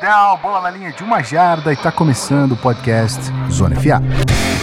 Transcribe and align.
down, 0.00 0.38
bola 0.38 0.60
na 0.60 0.70
linha 0.70 0.92
de 0.92 1.02
uma 1.02 1.22
jarda 1.22 1.72
e 1.72 1.76
tá 1.76 1.90
começando 1.90 2.52
o 2.52 2.56
podcast 2.56 3.20
Zona 3.50 3.76
FA. 3.76 4.57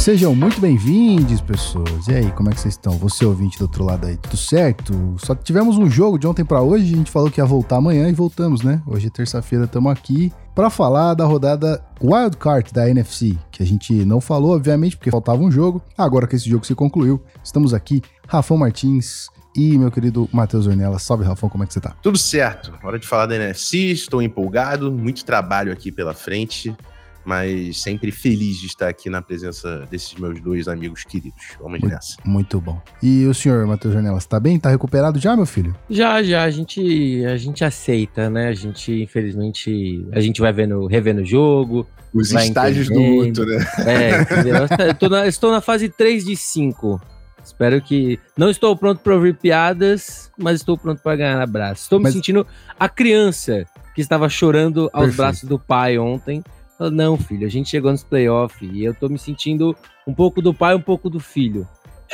Sejam 0.00 0.34
muito 0.34 0.62
bem-vindos, 0.62 1.42
pessoas. 1.42 2.08
E 2.08 2.14
aí, 2.14 2.32
como 2.32 2.48
é 2.48 2.54
que 2.54 2.58
vocês 2.58 2.72
estão? 2.72 2.94
Você 2.94 3.22
ouvinte 3.22 3.58
do 3.58 3.64
outro 3.64 3.84
lado 3.84 4.06
aí, 4.06 4.16
tudo 4.16 4.34
certo? 4.34 5.14
Só 5.18 5.34
tivemos 5.34 5.76
um 5.76 5.90
jogo 5.90 6.18
de 6.18 6.26
ontem 6.26 6.42
para 6.42 6.62
hoje, 6.62 6.94
a 6.94 6.96
gente 6.96 7.10
falou 7.10 7.30
que 7.30 7.38
ia 7.38 7.44
voltar 7.44 7.76
amanhã 7.76 8.08
e 8.08 8.12
voltamos, 8.14 8.62
né? 8.62 8.82
Hoje 8.86 9.08
é 9.08 9.10
terça-feira, 9.10 9.66
estamos 9.66 9.92
aqui 9.92 10.32
para 10.54 10.70
falar 10.70 11.12
da 11.12 11.26
rodada 11.26 11.84
Wild 12.02 12.38
Card 12.38 12.72
da 12.72 12.88
NFC, 12.88 13.36
que 13.52 13.62
a 13.62 13.66
gente 13.66 13.92
não 14.06 14.22
falou, 14.22 14.56
obviamente, 14.56 14.96
porque 14.96 15.10
faltava 15.10 15.42
um 15.42 15.50
jogo. 15.50 15.82
Agora 15.98 16.26
que 16.26 16.34
esse 16.34 16.48
jogo 16.48 16.64
se 16.64 16.74
concluiu, 16.74 17.22
estamos 17.44 17.74
aqui, 17.74 18.00
Rafão 18.26 18.56
Martins, 18.56 19.28
e 19.54 19.76
meu 19.76 19.90
querido 19.90 20.26
Matheus 20.32 20.66
Ornella. 20.66 20.98
Salve, 20.98 21.24
Rafão, 21.24 21.50
como 21.50 21.62
é 21.62 21.66
que 21.66 21.74
você 21.74 21.80
tá? 21.80 21.94
Tudo 22.02 22.16
certo. 22.16 22.72
Hora 22.82 22.98
de 22.98 23.06
falar 23.06 23.26
da 23.26 23.36
NFC, 23.36 23.76
estou 23.90 24.22
empolgado, 24.22 24.90
muito 24.90 25.26
trabalho 25.26 25.70
aqui 25.70 25.92
pela 25.92 26.14
frente 26.14 26.74
mas 27.24 27.80
sempre 27.82 28.10
feliz 28.10 28.58
de 28.58 28.66
estar 28.66 28.88
aqui 28.88 29.10
na 29.10 29.20
presença 29.20 29.86
desses 29.90 30.14
meus 30.14 30.40
dois 30.40 30.68
amigos 30.68 31.04
queridos. 31.04 31.40
Vamos 31.58 31.80
muito, 31.80 31.88
nessa. 31.88 32.16
Muito 32.24 32.60
bom. 32.60 32.80
E 33.02 33.26
o 33.26 33.34
senhor, 33.34 33.66
Matheus 33.66 33.94
Janela, 33.94 34.18
está 34.18 34.40
bem? 34.40 34.56
Está 34.56 34.70
recuperado 34.70 35.18
já, 35.18 35.36
meu 35.36 35.46
filho? 35.46 35.74
Já, 35.88 36.22
já. 36.22 36.44
A 36.44 36.50
gente, 36.50 37.24
a 37.24 37.36
gente 37.36 37.64
aceita, 37.64 38.30
né? 38.30 38.48
A 38.48 38.52
gente, 38.52 39.02
infelizmente, 39.02 40.06
a 40.12 40.20
gente 40.20 40.40
vai 40.40 40.52
vendo, 40.52 40.86
revendo 40.86 41.22
o 41.22 41.24
jogo. 41.24 41.86
Os 42.12 42.32
estágios 42.32 42.88
do 42.88 43.00
luto, 43.00 43.44
né? 43.44 43.56
É, 43.86 44.90
estou, 44.90 45.08
na, 45.08 45.26
estou 45.26 45.52
na 45.52 45.60
fase 45.60 45.88
3 45.88 46.24
de 46.24 46.36
5. 46.36 47.00
Espero 47.44 47.80
que. 47.80 48.18
Não 48.36 48.50
estou 48.50 48.76
pronto 48.76 49.00
para 49.00 49.14
ouvir 49.14 49.36
piadas, 49.36 50.30
mas 50.38 50.56
estou 50.56 50.76
pronto 50.76 51.02
para 51.02 51.16
ganhar 51.16 51.40
abraço. 51.40 51.82
Estou 51.82 52.00
mas... 52.00 52.12
me 52.12 52.18
sentindo 52.18 52.46
a 52.78 52.88
criança 52.88 53.66
que 53.94 54.00
estava 54.00 54.28
chorando 54.28 54.82
aos 54.92 55.06
Perfeito. 55.06 55.16
braços 55.16 55.48
do 55.48 55.58
pai 55.58 55.98
ontem 55.98 56.42
não, 56.88 57.18
filho, 57.18 57.46
a 57.46 57.50
gente 57.50 57.68
chegou 57.68 57.90
nos 57.90 58.04
playoffs 58.04 58.70
e 58.72 58.84
eu 58.84 58.94
tô 58.94 59.08
me 59.08 59.18
sentindo 59.18 59.76
um 60.06 60.14
pouco 60.14 60.40
do 60.40 60.54
pai, 60.54 60.74
um 60.74 60.80
pouco 60.80 61.10
do 61.10 61.18
filho. 61.18 61.66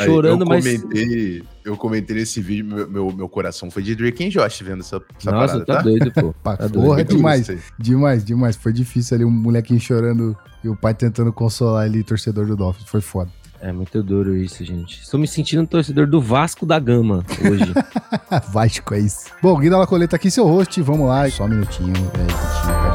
Chorando, 0.04 0.42
eu 0.42 0.46
comentei, 0.46 1.38
mas. 1.38 1.48
Eu 1.64 1.76
comentei 1.76 2.16
nesse 2.16 2.40
vídeo, 2.40 2.66
meu, 2.66 2.90
meu, 2.90 3.12
meu, 3.12 3.28
coração 3.28 3.70
foi 3.70 3.82
de 3.82 3.94
Drake 3.94 4.24
e 4.24 4.28
Josh 4.28 4.60
vendo 4.60 4.80
essa, 4.80 5.00
essa 5.18 5.30
Nossa, 5.30 5.54
parada, 5.54 5.64
tá, 5.64 5.76
tá? 5.76 5.82
doido, 5.82 6.12
pô. 6.12 6.34
Tá 6.44 6.68
Porra, 6.68 6.96
doido. 6.96 7.16
demais. 7.16 7.48
Demais, 7.78 8.24
demais. 8.24 8.56
Foi 8.56 8.72
difícil 8.72 9.14
ali, 9.14 9.24
um 9.24 9.30
molequinho 9.30 9.80
chorando 9.80 10.36
e 10.62 10.68
o 10.68 10.76
pai 10.76 10.92
tentando 10.92 11.32
consolar 11.32 11.86
ele, 11.86 12.02
torcedor 12.02 12.46
do 12.46 12.56
Dolphins. 12.56 12.88
Foi 12.88 13.00
foda. 13.00 13.30
É 13.58 13.72
muito 13.72 14.02
duro 14.02 14.36
isso, 14.36 14.62
gente. 14.64 15.00
Estou 15.02 15.18
me 15.18 15.26
sentindo 15.26 15.62
um 15.62 15.66
torcedor 15.66 16.06
do 16.06 16.20
Vasco 16.20 16.66
da 16.66 16.78
Gama 16.78 17.24
hoje. 17.40 17.72
Vasco, 18.52 18.94
é 18.94 19.00
isso. 19.00 19.30
Bom, 19.42 19.58
Guida 19.58 19.78
Lacoleta 19.78 20.16
aqui, 20.16 20.30
seu 20.30 20.46
host. 20.46 20.80
Vamos 20.82 21.08
lá, 21.08 21.28
só 21.30 21.44
um 21.44 21.48
minutinho. 21.48 21.88
É, 21.88 22.18
minutinho, 22.18 22.85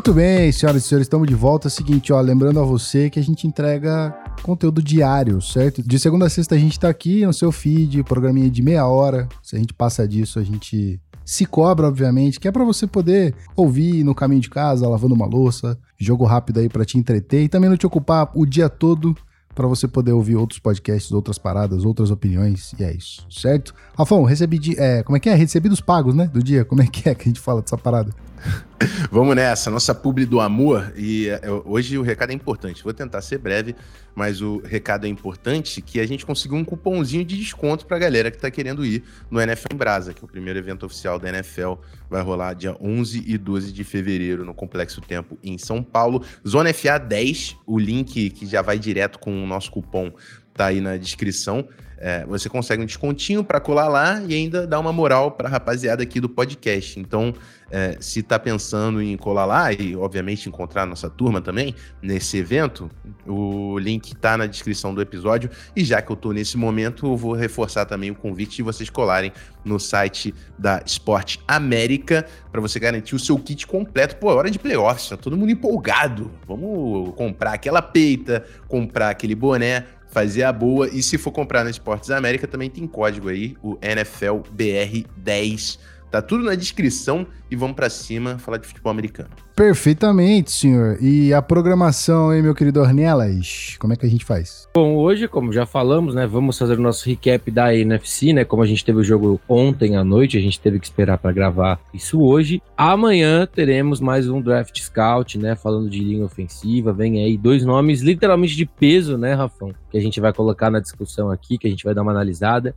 Muito 0.00 0.14
bem, 0.14 0.50
senhoras 0.50 0.82
e 0.82 0.88
senhores, 0.88 1.04
estamos 1.04 1.28
de 1.28 1.34
volta. 1.34 1.66
É 1.66 1.68
o 1.68 1.70
seguinte, 1.70 2.10
ó, 2.10 2.18
lembrando 2.22 2.58
a 2.58 2.64
você 2.64 3.10
que 3.10 3.18
a 3.18 3.22
gente 3.22 3.46
entrega 3.46 4.16
conteúdo 4.42 4.82
diário, 4.82 5.42
certo? 5.42 5.82
De 5.82 5.98
segunda 5.98 6.24
a 6.24 6.30
sexta 6.30 6.54
a 6.54 6.58
gente 6.58 6.80
tá 6.80 6.88
aqui 6.88 7.26
no 7.26 7.34
seu 7.34 7.52
feed, 7.52 8.02
programinha 8.04 8.50
de 8.50 8.62
meia 8.62 8.86
hora. 8.86 9.28
Se 9.42 9.56
a 9.56 9.58
gente 9.58 9.74
passa 9.74 10.08
disso, 10.08 10.38
a 10.38 10.42
gente 10.42 10.98
se 11.22 11.44
cobra, 11.44 11.86
obviamente, 11.86 12.40
que 12.40 12.48
é 12.48 12.50
para 12.50 12.64
você 12.64 12.86
poder 12.86 13.34
ouvir 13.54 14.02
no 14.02 14.14
caminho 14.14 14.40
de 14.40 14.48
casa, 14.48 14.88
lavando 14.88 15.14
uma 15.14 15.26
louça, 15.26 15.78
jogo 15.98 16.24
rápido 16.24 16.60
aí 16.60 16.68
para 16.70 16.86
te 16.86 16.96
entreter 16.96 17.42
e 17.42 17.48
também 17.50 17.68
não 17.68 17.76
te 17.76 17.86
ocupar 17.86 18.30
o 18.34 18.46
dia 18.46 18.70
todo 18.70 19.14
para 19.54 19.66
você 19.66 19.86
poder 19.86 20.12
ouvir 20.12 20.36
outros 20.36 20.58
podcasts, 20.58 21.12
outras 21.12 21.36
paradas, 21.36 21.84
outras 21.84 22.10
opiniões, 22.10 22.72
e 22.78 22.84
é 22.84 22.94
isso, 22.94 23.26
certo? 23.30 23.74
Rafão, 23.94 24.24
recebi 24.24 24.58
de, 24.58 24.80
é, 24.80 25.02
como 25.02 25.18
é 25.18 25.20
que 25.20 25.28
é? 25.28 25.34
Recebi 25.34 25.68
dos 25.68 25.82
pagos, 25.82 26.14
né, 26.14 26.26
do 26.32 26.42
dia, 26.42 26.64
como 26.64 26.80
é 26.80 26.86
que 26.86 27.06
é 27.06 27.14
que 27.14 27.24
a 27.24 27.26
gente 27.28 27.40
fala 27.40 27.60
dessa 27.60 27.76
parada? 27.76 28.10
Vamos 29.10 29.36
nessa, 29.36 29.70
nossa 29.70 29.94
publi 29.94 30.24
do 30.24 30.40
amor. 30.40 30.92
E 30.96 31.28
é, 31.28 31.40
hoje 31.64 31.98
o 31.98 32.02
recado 32.02 32.30
é 32.30 32.34
importante. 32.34 32.82
Vou 32.82 32.92
tentar 32.92 33.20
ser 33.22 33.38
breve, 33.38 33.74
mas 34.14 34.40
o 34.40 34.58
recado 34.64 35.06
é 35.06 35.08
importante 35.08 35.80
que 35.82 36.00
a 36.00 36.06
gente 36.06 36.24
conseguiu 36.24 36.56
um 36.56 36.64
cupomzinho 36.64 37.24
de 37.24 37.36
desconto 37.36 37.86
para 37.86 37.96
a 37.96 38.00
galera 38.00 38.30
que 38.30 38.36
está 38.36 38.50
querendo 38.50 38.84
ir 38.84 39.02
no 39.30 39.40
NFL 39.40 39.68
em 39.74 39.76
Brasa, 39.76 40.14
que 40.14 40.22
é 40.22 40.24
o 40.24 40.28
primeiro 40.28 40.58
evento 40.58 40.86
oficial 40.86 41.18
da 41.18 41.28
NFL. 41.28 41.74
Vai 42.08 42.22
rolar 42.22 42.54
dia 42.54 42.76
11 42.80 43.24
e 43.26 43.36
12 43.36 43.72
de 43.72 43.84
fevereiro 43.84 44.44
no 44.44 44.54
Complexo 44.54 45.00
Tempo 45.00 45.38
em 45.42 45.58
São 45.58 45.82
Paulo. 45.82 46.24
Zona 46.46 46.72
FA 46.72 46.98
10, 46.98 47.56
o 47.66 47.78
link 47.78 48.30
que 48.30 48.46
já 48.46 48.62
vai 48.62 48.78
direto 48.78 49.18
com 49.18 49.42
o 49.42 49.46
nosso 49.46 49.70
cupom 49.70 50.12
tá 50.60 50.66
aí 50.66 50.80
na 50.80 50.98
descrição. 50.98 51.66
É, 52.02 52.24
você 52.24 52.48
consegue 52.48 52.82
um 52.82 52.86
descontinho 52.86 53.44
para 53.44 53.60
colar 53.60 53.86
lá 53.86 54.22
e 54.26 54.34
ainda 54.34 54.66
dar 54.66 54.78
uma 54.78 54.92
moral 54.92 55.32
para 55.32 55.48
a 55.48 55.50
rapaziada 55.50 56.02
aqui 56.02 56.18
do 56.18 56.30
podcast. 56.30 56.98
Então, 56.98 57.34
é, 57.70 57.96
se 58.00 58.20
está 58.20 58.38
pensando 58.38 59.02
em 59.02 59.16
colar 59.18 59.44
lá 59.44 59.70
e, 59.70 59.94
obviamente, 59.94 60.48
encontrar 60.48 60.86
nossa 60.86 61.10
turma 61.10 61.42
também 61.42 61.74
nesse 62.00 62.38
evento, 62.38 62.90
o 63.26 63.78
link 63.78 64.12
está 64.12 64.36
na 64.36 64.46
descrição 64.46 64.94
do 64.94 65.02
episódio. 65.02 65.50
E 65.76 65.84
já 65.84 66.00
que 66.00 66.10
eu 66.10 66.14
estou 66.14 66.32
nesse 66.32 66.56
momento, 66.56 67.06
eu 67.06 67.16
vou 67.18 67.34
reforçar 67.34 67.84
também 67.84 68.10
o 68.10 68.14
convite 68.14 68.56
de 68.56 68.62
vocês 68.62 68.88
colarem 68.88 69.30
no 69.62 69.78
site 69.78 70.34
da 70.58 70.82
Sport 70.86 71.36
América 71.46 72.26
para 72.50 72.62
você 72.62 72.80
garantir 72.80 73.14
o 73.14 73.18
seu 73.18 73.38
kit 73.38 73.66
completo. 73.66 74.16
Pô, 74.16 74.30
é 74.30 74.34
hora 74.34 74.50
de 74.50 74.58
playoffs, 74.58 75.10
tá 75.10 75.18
todo 75.18 75.36
mundo 75.36 75.52
empolgado. 75.52 76.30
Vamos 76.48 77.14
comprar 77.14 77.52
aquela 77.52 77.82
peita, 77.82 78.42
comprar 78.68 79.10
aquele 79.10 79.34
boné 79.34 79.84
fazer 80.10 80.42
a 80.42 80.52
boa. 80.52 80.88
E 80.88 81.02
se 81.02 81.16
for 81.16 81.32
comprar 81.32 81.64
na 81.64 81.70
Esportes 81.70 82.10
América, 82.10 82.46
também 82.46 82.68
tem 82.68 82.86
código 82.86 83.28
aí, 83.28 83.56
o 83.62 83.76
NFLBR10 83.76 85.78
Tá 86.10 86.20
tudo 86.20 86.42
na 86.42 86.56
descrição 86.56 87.24
e 87.48 87.54
vamos 87.54 87.76
para 87.76 87.88
cima 87.88 88.36
falar 88.38 88.56
de 88.56 88.66
futebol 88.66 88.90
americano. 88.90 89.30
Perfeitamente, 89.54 90.50
senhor. 90.50 90.96
E 91.00 91.32
a 91.32 91.40
programação, 91.40 92.34
hein, 92.34 92.42
meu 92.42 92.54
querido 92.54 92.80
Ornelas? 92.80 93.76
Como 93.78 93.92
é 93.92 93.96
que 93.96 94.06
a 94.06 94.08
gente 94.08 94.24
faz? 94.24 94.66
Bom, 94.74 94.96
hoje, 94.96 95.28
como 95.28 95.52
já 95.52 95.66
falamos, 95.66 96.14
né, 96.14 96.26
vamos 96.26 96.58
fazer 96.58 96.78
o 96.78 96.82
nosso 96.82 97.08
recap 97.08 97.48
da 97.50 97.74
NFC, 97.74 98.32
né? 98.32 98.44
Como 98.44 98.62
a 98.62 98.66
gente 98.66 98.84
teve 98.84 98.98
o 98.98 99.04
jogo 99.04 99.40
ontem 99.48 99.96
à 99.96 100.02
noite, 100.02 100.36
a 100.36 100.40
gente 100.40 100.58
teve 100.58 100.80
que 100.80 100.86
esperar 100.86 101.18
para 101.18 101.30
gravar 101.30 101.78
isso 101.92 102.20
hoje. 102.20 102.60
Amanhã 102.76 103.46
teremos 103.46 104.00
mais 104.00 104.28
um 104.28 104.40
draft 104.40 104.80
scout, 104.80 105.38
né, 105.38 105.54
falando 105.54 105.90
de 105.90 106.00
linha 106.00 106.24
ofensiva. 106.24 106.92
Vem 106.92 107.22
aí 107.22 107.36
dois 107.36 107.64
nomes 107.64 108.00
literalmente 108.00 108.56
de 108.56 108.66
peso, 108.66 109.16
né, 109.16 109.34
Rafão, 109.34 109.72
que 109.90 109.98
a 109.98 110.00
gente 110.00 110.18
vai 110.20 110.32
colocar 110.32 110.70
na 110.70 110.80
discussão 110.80 111.30
aqui, 111.30 111.58
que 111.58 111.68
a 111.68 111.70
gente 111.70 111.84
vai 111.84 111.94
dar 111.94 112.02
uma 112.02 112.12
analisada. 112.12 112.74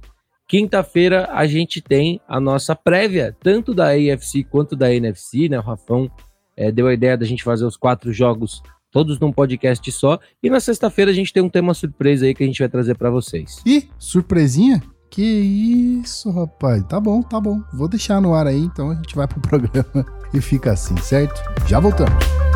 Quinta-feira 0.48 1.30
a 1.32 1.46
gente 1.48 1.82
tem 1.82 2.20
a 2.28 2.40
nossa 2.40 2.76
prévia, 2.76 3.36
tanto 3.42 3.74
da 3.74 3.90
AFC 3.90 4.44
quanto 4.44 4.76
da 4.76 4.94
NFC, 4.94 5.50
né? 5.50 5.58
O 5.58 5.64
Rafão 5.64 6.10
é, 6.56 6.72
deu 6.72 6.88
a 6.88 6.94
ideia 6.94 7.18
da 7.18 7.26
gente 7.26 7.44
fazer 7.44 7.66
os 7.66 7.78
quatro 7.78 8.12
jogos 8.12 8.62
todos 8.92 9.20
num 9.20 9.32
podcast 9.32 9.92
só. 9.92 10.20
E 10.42 10.50
na 10.50 10.60
sexta-feira 10.60 11.12
a 11.12 11.14
gente 11.14 11.34
tem 11.34 11.42
um 11.42 11.50
tema 11.50 11.74
surpresa 11.74 12.26
aí 12.26 12.36
que 12.36 12.44
a 12.44 12.48
gente 12.48 12.60
vai 12.60 12.70
trazer 12.70 12.96
para 12.96 13.10
vocês. 13.10 13.62
Ih, 13.66 13.90
surpresinha? 13.98 14.82
Que 15.10 15.22
isso, 15.22 16.32
rapaz. 16.32 16.84
Tá 16.86 17.00
bom, 17.00 17.22
tá 17.22 17.40
bom. 17.40 17.62
Vou 17.74 17.88
deixar 17.88 18.22
no 18.22 18.34
ar 18.34 18.48
aí, 18.48 18.60
então 18.60 18.92
a 18.92 18.96
gente 18.96 19.16
vai 19.16 19.28
pro 19.28 19.42
programa 19.42 20.06
e 20.34 20.40
fica 20.40 20.72
assim, 20.72 20.98
certo? 20.98 21.42
Já 21.68 21.80
voltamos. 21.80 22.53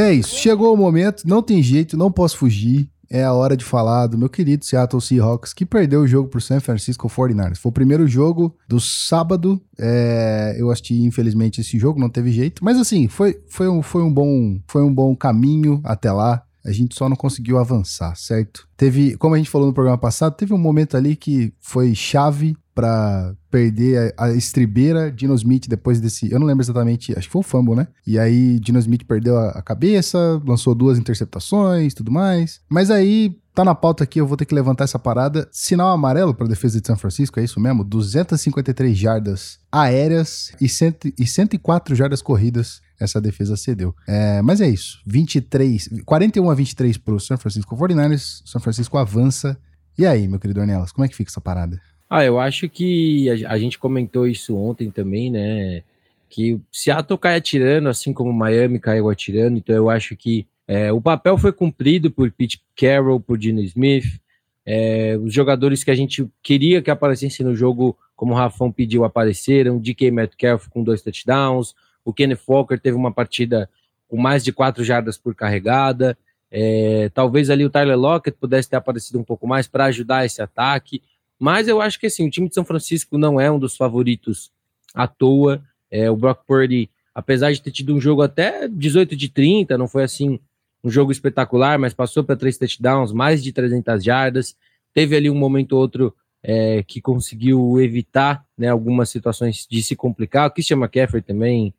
É 0.00 0.14
isso, 0.14 0.34
chegou 0.34 0.72
o 0.72 0.76
momento, 0.78 1.28
não 1.28 1.42
tem 1.42 1.62
jeito, 1.62 1.94
não 1.94 2.10
posso 2.10 2.38
fugir. 2.38 2.88
É 3.10 3.22
a 3.22 3.34
hora 3.34 3.54
de 3.54 3.66
falar 3.66 4.06
do 4.06 4.16
meu 4.16 4.30
querido 4.30 4.64
Seattle 4.64 5.02
Seahawks, 5.02 5.52
que 5.52 5.66
perdeu 5.66 6.00
o 6.00 6.06
jogo 6.06 6.30
para 6.30 6.38
o 6.38 6.40
San 6.40 6.58
Francisco 6.58 7.06
49ers. 7.06 7.58
Foi 7.58 7.68
o 7.68 7.72
primeiro 7.72 8.08
jogo 8.08 8.56
do 8.66 8.80
sábado. 8.80 9.60
É, 9.78 10.56
eu 10.58 10.70
assisti, 10.70 11.02
infelizmente, 11.02 11.60
esse 11.60 11.78
jogo, 11.78 12.00
não 12.00 12.08
teve 12.08 12.32
jeito. 12.32 12.64
Mas 12.64 12.78
assim, 12.78 13.08
foi, 13.08 13.38
foi, 13.50 13.68
um, 13.68 13.82
foi, 13.82 14.02
um 14.02 14.10
bom, 14.10 14.58
foi 14.68 14.82
um 14.82 14.94
bom 14.94 15.14
caminho 15.14 15.82
até 15.84 16.10
lá. 16.10 16.42
A 16.64 16.72
gente 16.72 16.94
só 16.94 17.06
não 17.06 17.16
conseguiu 17.16 17.58
avançar, 17.58 18.16
certo? 18.16 18.66
Teve, 18.78 19.18
como 19.18 19.34
a 19.34 19.38
gente 19.38 19.50
falou 19.50 19.66
no 19.66 19.74
programa 19.74 19.98
passado, 19.98 20.34
teve 20.34 20.54
um 20.54 20.58
momento 20.58 20.96
ali 20.96 21.14
que 21.14 21.52
foi 21.60 21.94
chave 21.94 22.56
para 22.80 23.34
perder 23.50 24.14
a, 24.16 24.24
a, 24.24 24.32
estribeira. 24.32 25.12
Dino 25.12 25.34
Smith, 25.34 25.68
depois 25.68 26.00
desse. 26.00 26.32
Eu 26.32 26.40
não 26.40 26.46
lembro 26.46 26.64
exatamente, 26.64 27.12
acho 27.12 27.28
que 27.28 27.32
foi 27.32 27.40
o 27.40 27.42
fumble, 27.42 27.74
né? 27.74 27.86
E 28.06 28.18
aí, 28.18 28.58
Dino 28.58 28.78
Smith 28.78 29.04
perdeu 29.04 29.36
a, 29.36 29.50
a 29.50 29.62
cabeça, 29.62 30.40
lançou 30.46 30.74
duas 30.74 30.98
interceptações 30.98 31.92
tudo 31.92 32.10
mais. 32.10 32.60
Mas 32.70 32.90
aí, 32.90 33.36
tá 33.54 33.62
na 33.62 33.74
pauta 33.74 34.04
aqui, 34.04 34.18
eu 34.18 34.26
vou 34.26 34.34
ter 34.34 34.46
que 34.46 34.54
levantar 34.54 34.84
essa 34.84 34.98
parada. 34.98 35.46
Sinal 35.52 35.88
amarelo 35.88 36.34
para 36.34 36.48
defesa 36.48 36.80
de 36.80 36.86
São 36.86 36.96
Francisco, 36.96 37.38
é 37.38 37.44
isso 37.44 37.60
mesmo? 37.60 37.84
253 37.84 38.96
jardas 38.96 39.58
aéreas 39.70 40.52
e, 40.58 40.66
cento, 40.66 41.12
e 41.18 41.26
104 41.26 41.94
jardas 41.94 42.22
corridas 42.22 42.80
essa 42.98 43.20
defesa 43.20 43.58
cedeu. 43.58 43.94
É, 44.08 44.40
mas 44.40 44.62
é 44.62 44.68
isso. 44.70 45.02
23, 45.06 45.90
41 46.06 46.48
a 46.48 46.54
23 46.54 46.96
pro 46.96 47.20
São 47.20 47.36
Francisco 47.36 47.76
49ers. 47.76 48.40
São 48.46 48.60
Francisco 48.60 48.96
avança 48.96 49.58
E 49.98 50.06
aí, 50.06 50.26
meu 50.26 50.38
querido 50.38 50.60
Ornelas, 50.60 50.92
como 50.92 51.04
é 51.04 51.08
que 51.08 51.16
fica 51.16 51.30
essa 51.30 51.40
parada? 51.42 51.78
Ah, 52.10 52.24
eu 52.24 52.40
acho 52.40 52.68
que 52.68 53.30
a, 53.30 53.52
a 53.52 53.58
gente 53.58 53.78
comentou 53.78 54.26
isso 54.26 54.56
ontem 54.56 54.90
também, 54.90 55.30
né? 55.30 55.84
Que 56.28 56.54
o 56.54 56.62
Seattle 56.72 57.18
cai 57.18 57.36
atirando, 57.36 57.88
assim 57.88 58.12
como 58.12 58.32
Miami 58.32 58.80
caiu 58.80 59.08
atirando, 59.08 59.56
então 59.56 59.74
eu 59.74 59.88
acho 59.88 60.16
que 60.16 60.44
é, 60.66 60.92
o 60.92 61.00
papel 61.00 61.38
foi 61.38 61.52
cumprido 61.52 62.10
por 62.10 62.30
Pete 62.32 62.60
Carroll, 62.76 63.20
por 63.20 63.38
Dino 63.38 63.60
Smith, 63.60 64.20
é, 64.64 65.16
os 65.20 65.32
jogadores 65.32 65.82
que 65.82 65.90
a 65.90 65.94
gente 65.94 66.28
queria 66.42 66.82
que 66.82 66.90
aparecessem 66.90 67.44
no 67.44 67.54
jogo, 67.54 67.96
como 68.14 68.32
o 68.32 68.36
Rafão 68.36 68.70
pediu, 68.70 69.04
apareceram. 69.04 69.78
DK 69.78 70.10
Metcalf 70.10 70.68
com 70.68 70.82
dois 70.82 71.02
touchdowns. 71.02 71.74
O 72.04 72.12
Kenneth 72.12 72.42
Walker 72.48 72.78
teve 72.78 72.96
uma 72.96 73.12
partida 73.12 73.68
com 74.08 74.16
mais 74.16 74.44
de 74.44 74.52
quatro 74.52 74.84
jardas 74.84 75.16
por 75.16 75.34
carregada. 75.34 76.16
É, 76.50 77.10
talvez 77.14 77.50
ali 77.50 77.64
o 77.64 77.70
Tyler 77.70 77.98
Lockett 77.98 78.36
pudesse 78.38 78.68
ter 78.68 78.76
aparecido 78.76 79.18
um 79.18 79.24
pouco 79.24 79.46
mais 79.46 79.66
para 79.66 79.86
ajudar 79.86 80.24
esse 80.24 80.42
ataque. 80.42 81.02
Mas 81.40 81.66
eu 81.66 81.80
acho 81.80 81.98
que 81.98 82.06
assim, 82.06 82.26
o 82.26 82.30
time 82.30 82.48
de 82.48 82.54
São 82.54 82.64
Francisco 82.66 83.16
não 83.16 83.40
é 83.40 83.50
um 83.50 83.58
dos 83.58 83.74
favoritos 83.74 84.52
à 84.94 85.08
toa. 85.08 85.62
É, 85.90 86.10
o 86.10 86.16
Brock 86.16 86.44
Purdy, 86.46 86.90
apesar 87.14 87.50
de 87.50 87.62
ter 87.62 87.70
tido 87.70 87.94
um 87.94 88.00
jogo 88.00 88.20
até 88.20 88.68
18 88.68 89.16
de 89.16 89.30
30, 89.30 89.78
não 89.78 89.88
foi 89.88 90.04
assim 90.04 90.38
um 90.84 90.90
jogo 90.90 91.10
espetacular, 91.10 91.78
mas 91.78 91.94
passou 91.94 92.22
para 92.22 92.36
três 92.36 92.58
touchdowns, 92.58 93.10
mais 93.10 93.42
de 93.42 93.52
300 93.52 94.04
jardas. 94.04 94.54
Teve 94.92 95.16
ali 95.16 95.30
um 95.30 95.34
momento 95.34 95.72
ou 95.72 95.80
outro 95.80 96.14
é, 96.42 96.82
que 96.82 97.00
conseguiu 97.00 97.80
evitar 97.80 98.44
né, 98.56 98.68
algumas 98.68 99.08
situações 99.08 99.66
de 99.68 99.82
se 99.82 99.96
complicar. 99.96 100.48
O 100.48 100.50
Christian 100.50 100.76
McCaffrey 100.76 101.22
também, 101.22 101.72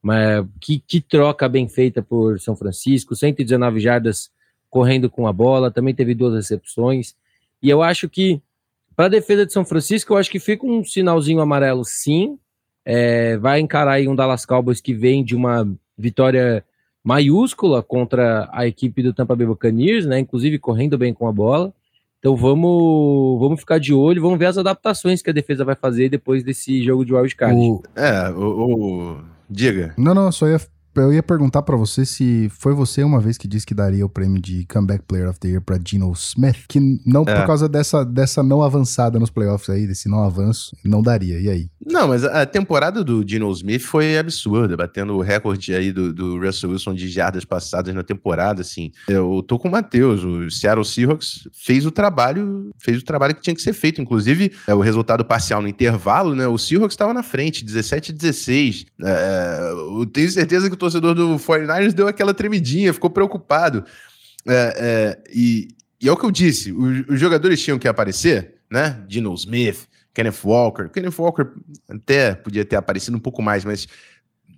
mas, 0.00 0.46
que, 0.60 0.78
que 0.78 1.00
troca 1.00 1.48
bem 1.48 1.68
feita 1.68 2.02
por 2.02 2.40
São 2.40 2.54
Francisco, 2.56 3.16
119 3.16 3.80
jardas 3.80 4.30
correndo 4.70 5.08
com 5.08 5.26
a 5.26 5.32
bola, 5.32 5.70
também 5.70 5.94
teve 5.94 6.14
duas 6.14 6.34
recepções. 6.34 7.14
E 7.62 7.70
eu 7.70 7.82
acho 7.82 8.08
que, 8.08 8.40
para 8.98 9.06
a 9.06 9.10
defesa 9.10 9.46
de 9.46 9.52
São 9.52 9.64
Francisco, 9.64 10.12
eu 10.12 10.16
acho 10.16 10.28
que 10.28 10.40
fica 10.40 10.66
um 10.66 10.82
sinalzinho 10.82 11.40
amarelo, 11.40 11.84
sim. 11.84 12.36
É, 12.84 13.36
vai 13.36 13.60
encarar 13.60 13.92
aí 13.92 14.08
um 14.08 14.16
Dallas 14.16 14.44
Cowboys 14.44 14.80
que 14.80 14.92
vem 14.92 15.22
de 15.22 15.36
uma 15.36 15.72
vitória 15.96 16.64
maiúscula 17.04 17.80
contra 17.80 18.48
a 18.52 18.66
equipe 18.66 19.00
do 19.00 19.12
Tampa 19.12 19.36
Bay 19.36 19.46
Buccaneers, 19.46 20.04
né? 20.04 20.18
Inclusive 20.18 20.58
correndo 20.58 20.98
bem 20.98 21.14
com 21.14 21.28
a 21.28 21.32
bola. 21.32 21.72
Então 22.18 22.34
vamos, 22.34 23.38
vamos 23.38 23.60
ficar 23.60 23.78
de 23.78 23.94
olho, 23.94 24.20
vamos 24.20 24.36
ver 24.36 24.46
as 24.46 24.58
adaptações 24.58 25.22
que 25.22 25.30
a 25.30 25.32
defesa 25.32 25.64
vai 25.64 25.76
fazer 25.76 26.08
depois 26.08 26.42
desse 26.42 26.82
jogo 26.82 27.04
de 27.04 27.14
wildcard. 27.14 27.56
O... 27.56 27.80
É, 27.94 28.28
o, 28.30 28.72
o... 29.12 29.20
Diga. 29.48 29.94
Não, 29.96 30.12
não, 30.12 30.32
só 30.32 30.48
ia 30.48 30.58
eu 31.02 31.12
ia 31.12 31.22
perguntar 31.22 31.62
para 31.62 31.76
você 31.76 32.04
se 32.04 32.48
foi 32.50 32.74
você 32.74 33.02
uma 33.02 33.20
vez 33.20 33.36
que 33.36 33.48
disse 33.48 33.66
que 33.66 33.74
daria 33.74 34.04
o 34.04 34.08
prêmio 34.08 34.40
de 34.40 34.64
Comeback 34.66 35.04
Player 35.06 35.28
of 35.28 35.38
the 35.38 35.48
Year 35.48 35.60
pra 35.60 35.78
Gino 35.82 36.12
Smith, 36.12 36.64
que 36.68 36.80
não 37.04 37.22
é. 37.22 37.34
por 37.34 37.46
causa 37.46 37.68
dessa, 37.68 38.04
dessa 38.04 38.42
não 38.42 38.62
avançada 38.62 39.18
nos 39.18 39.30
playoffs 39.30 39.68
aí, 39.70 39.86
desse 39.86 40.08
não 40.08 40.22
avanço, 40.22 40.76
não 40.84 41.02
daria. 41.02 41.38
E 41.40 41.48
aí? 41.48 41.70
Não, 41.84 42.08
mas 42.08 42.24
a 42.24 42.44
temporada 42.44 43.02
do 43.02 43.24
Gino 43.26 43.50
Smith 43.52 43.82
foi 43.82 44.18
absurda, 44.18 44.76
batendo 44.76 45.14
o 45.14 45.20
recorde 45.20 45.74
aí 45.74 45.92
do, 45.92 46.12
do 46.12 46.38
Russell 46.38 46.70
Wilson 46.70 46.94
de 46.94 47.08
jardas 47.08 47.44
passadas 47.44 47.94
na 47.94 48.02
temporada, 48.02 48.60
assim. 48.60 48.92
Eu 49.08 49.42
tô 49.46 49.58
com 49.58 49.68
o 49.68 49.70
Matheus, 49.70 50.22
o 50.22 50.50
Seattle 50.50 50.84
Seahawks 50.84 51.48
fez 51.52 51.86
o 51.86 51.90
trabalho, 51.90 52.70
fez 52.78 52.98
o 52.98 53.04
trabalho 53.04 53.34
que 53.34 53.40
tinha 53.40 53.54
que 53.54 53.62
ser 53.62 53.72
feito, 53.72 54.00
inclusive 54.00 54.52
é, 54.66 54.74
o 54.74 54.80
resultado 54.80 55.24
parcial 55.24 55.62
no 55.62 55.68
intervalo, 55.68 56.34
né, 56.34 56.46
o 56.46 56.58
Seahawks 56.58 56.94
estava 56.94 57.14
na 57.14 57.22
frente, 57.22 57.64
17 57.64 58.12
a 58.12 58.14
16. 58.14 58.86
É, 59.02 59.70
eu 59.72 60.06
tenho 60.06 60.30
certeza 60.30 60.68
que 60.68 60.74
o 60.74 60.78
torcedor 60.90 61.14
do 61.14 61.36
49ers 61.36 61.92
deu 61.92 62.08
aquela 62.08 62.34
tremidinha, 62.34 62.92
ficou 62.92 63.10
preocupado. 63.10 63.84
É, 64.46 64.52
é, 64.76 65.22
e, 65.32 65.68
e, 66.00 66.08
é 66.08 66.12
o 66.12 66.16
que 66.16 66.24
eu 66.24 66.30
disse: 66.30 66.72
os, 66.72 67.08
os, 67.08 67.20
jogadores 67.20 67.62
tinham 67.62 67.78
que 67.78 67.88
aparecer, 67.88 68.54
né? 68.70 69.02
Dino 69.06 69.34
Smith, 69.34 69.86
Kenneth 70.14 70.44
Walker. 70.44 70.88
Kenneth 70.88 71.18
Walker 71.18 71.46
até 71.88 72.34
podia 72.34 72.64
ter 72.64 72.76
aparecido 72.76 73.16
um 73.16 73.20
pouco 73.20 73.42
mais, 73.42 73.64
mas 73.64 73.86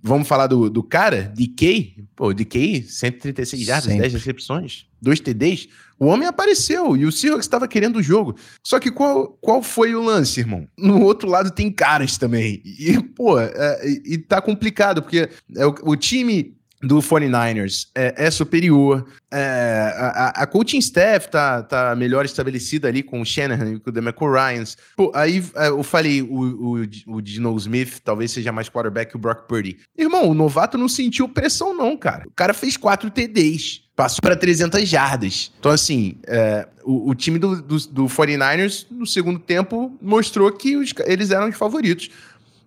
vamos 0.01 0.27
falar 0.27 0.47
do, 0.47 0.69
do 0.69 0.83
cara, 0.83 1.31
DK. 1.35 2.05
Pô, 2.15 2.33
DK, 2.33 2.83
136 2.83 3.63
jardas, 3.63 3.95
10 3.95 4.13
recepções, 4.13 4.85
2 5.01 5.19
TDs. 5.19 5.67
O 5.99 6.05
homem 6.05 6.27
apareceu 6.27 6.97
e 6.97 7.05
o 7.05 7.11
Seahawks 7.11 7.45
estava 7.45 7.67
querendo 7.67 7.97
o 7.97 8.03
jogo. 8.03 8.35
Só 8.63 8.79
que 8.79 8.89
qual, 8.89 9.37
qual 9.39 9.61
foi 9.61 9.93
o 9.93 10.01
lance, 10.01 10.39
irmão? 10.39 10.67
No 10.77 11.01
outro 11.03 11.29
lado 11.29 11.51
tem 11.51 11.71
caras 11.71 12.17
também. 12.17 12.61
E, 12.65 12.99
pô, 13.15 13.39
é, 13.39 13.87
e 14.03 14.17
tá 14.17 14.41
complicado, 14.41 15.01
porque 15.01 15.29
é, 15.55 15.65
o, 15.65 15.75
o 15.83 15.95
time 15.95 16.57
do 16.81 16.99
49ers 16.99 17.87
é, 17.95 18.25
é 18.27 18.31
superior. 18.31 19.05
É, 19.31 19.93
a, 19.95 20.33
a, 20.43 20.47
coaching 20.47 20.79
staff 20.79 21.29
tá, 21.29 21.63
tá 21.63 21.95
melhor 21.95 22.25
estabelecida 22.25 22.87
ali 22.87 23.01
com 23.01 23.21
o 23.21 23.25
Shanahan 23.25 23.73
e 23.73 23.79
com 23.79 23.89
o 23.89 23.93
Demeco 23.93 24.29
Ryans. 24.29 24.77
Pô, 24.95 25.11
aí 25.15 25.43
é, 25.55 25.69
eu 25.69 25.83
falei, 25.83 26.21
o, 26.21 26.27
o, 26.27 27.15
o 27.15 27.21
Dino 27.21 27.55
Smith 27.57 27.99
talvez 28.03 28.31
seja 28.31 28.51
mais 28.51 28.69
quarterback 28.69 29.11
que 29.11 29.15
o 29.15 29.19
Brock 29.19 29.47
Purdy. 29.47 29.77
Irmão, 29.97 30.29
o 30.29 30.33
novato 30.33 30.77
não 30.77 30.89
sentiu 30.89 31.29
pressão 31.29 31.75
não, 31.75 31.95
cara. 31.95 32.25
O 32.27 32.31
cara 32.31 32.53
fez 32.53 32.75
quatro 32.75 33.09
TDs. 33.09 33.83
Passou 33.95 34.19
para 34.21 34.35
300 34.35 34.87
jardas. 34.87 35.51
Então, 35.59 35.71
assim, 35.71 36.17
é, 36.25 36.67
o, 36.83 37.11
o, 37.11 37.15
time 37.15 37.37
do, 37.37 37.61
do, 37.61 37.77
do 37.87 38.05
49ers, 38.05 38.87
no 38.89 39.05
segundo 39.05 39.37
tempo, 39.37 39.95
mostrou 40.01 40.51
que 40.51 40.75
os, 40.75 40.93
eles 41.05 41.29
eram 41.29 41.49
os 41.49 41.57
favoritos. 41.57 42.09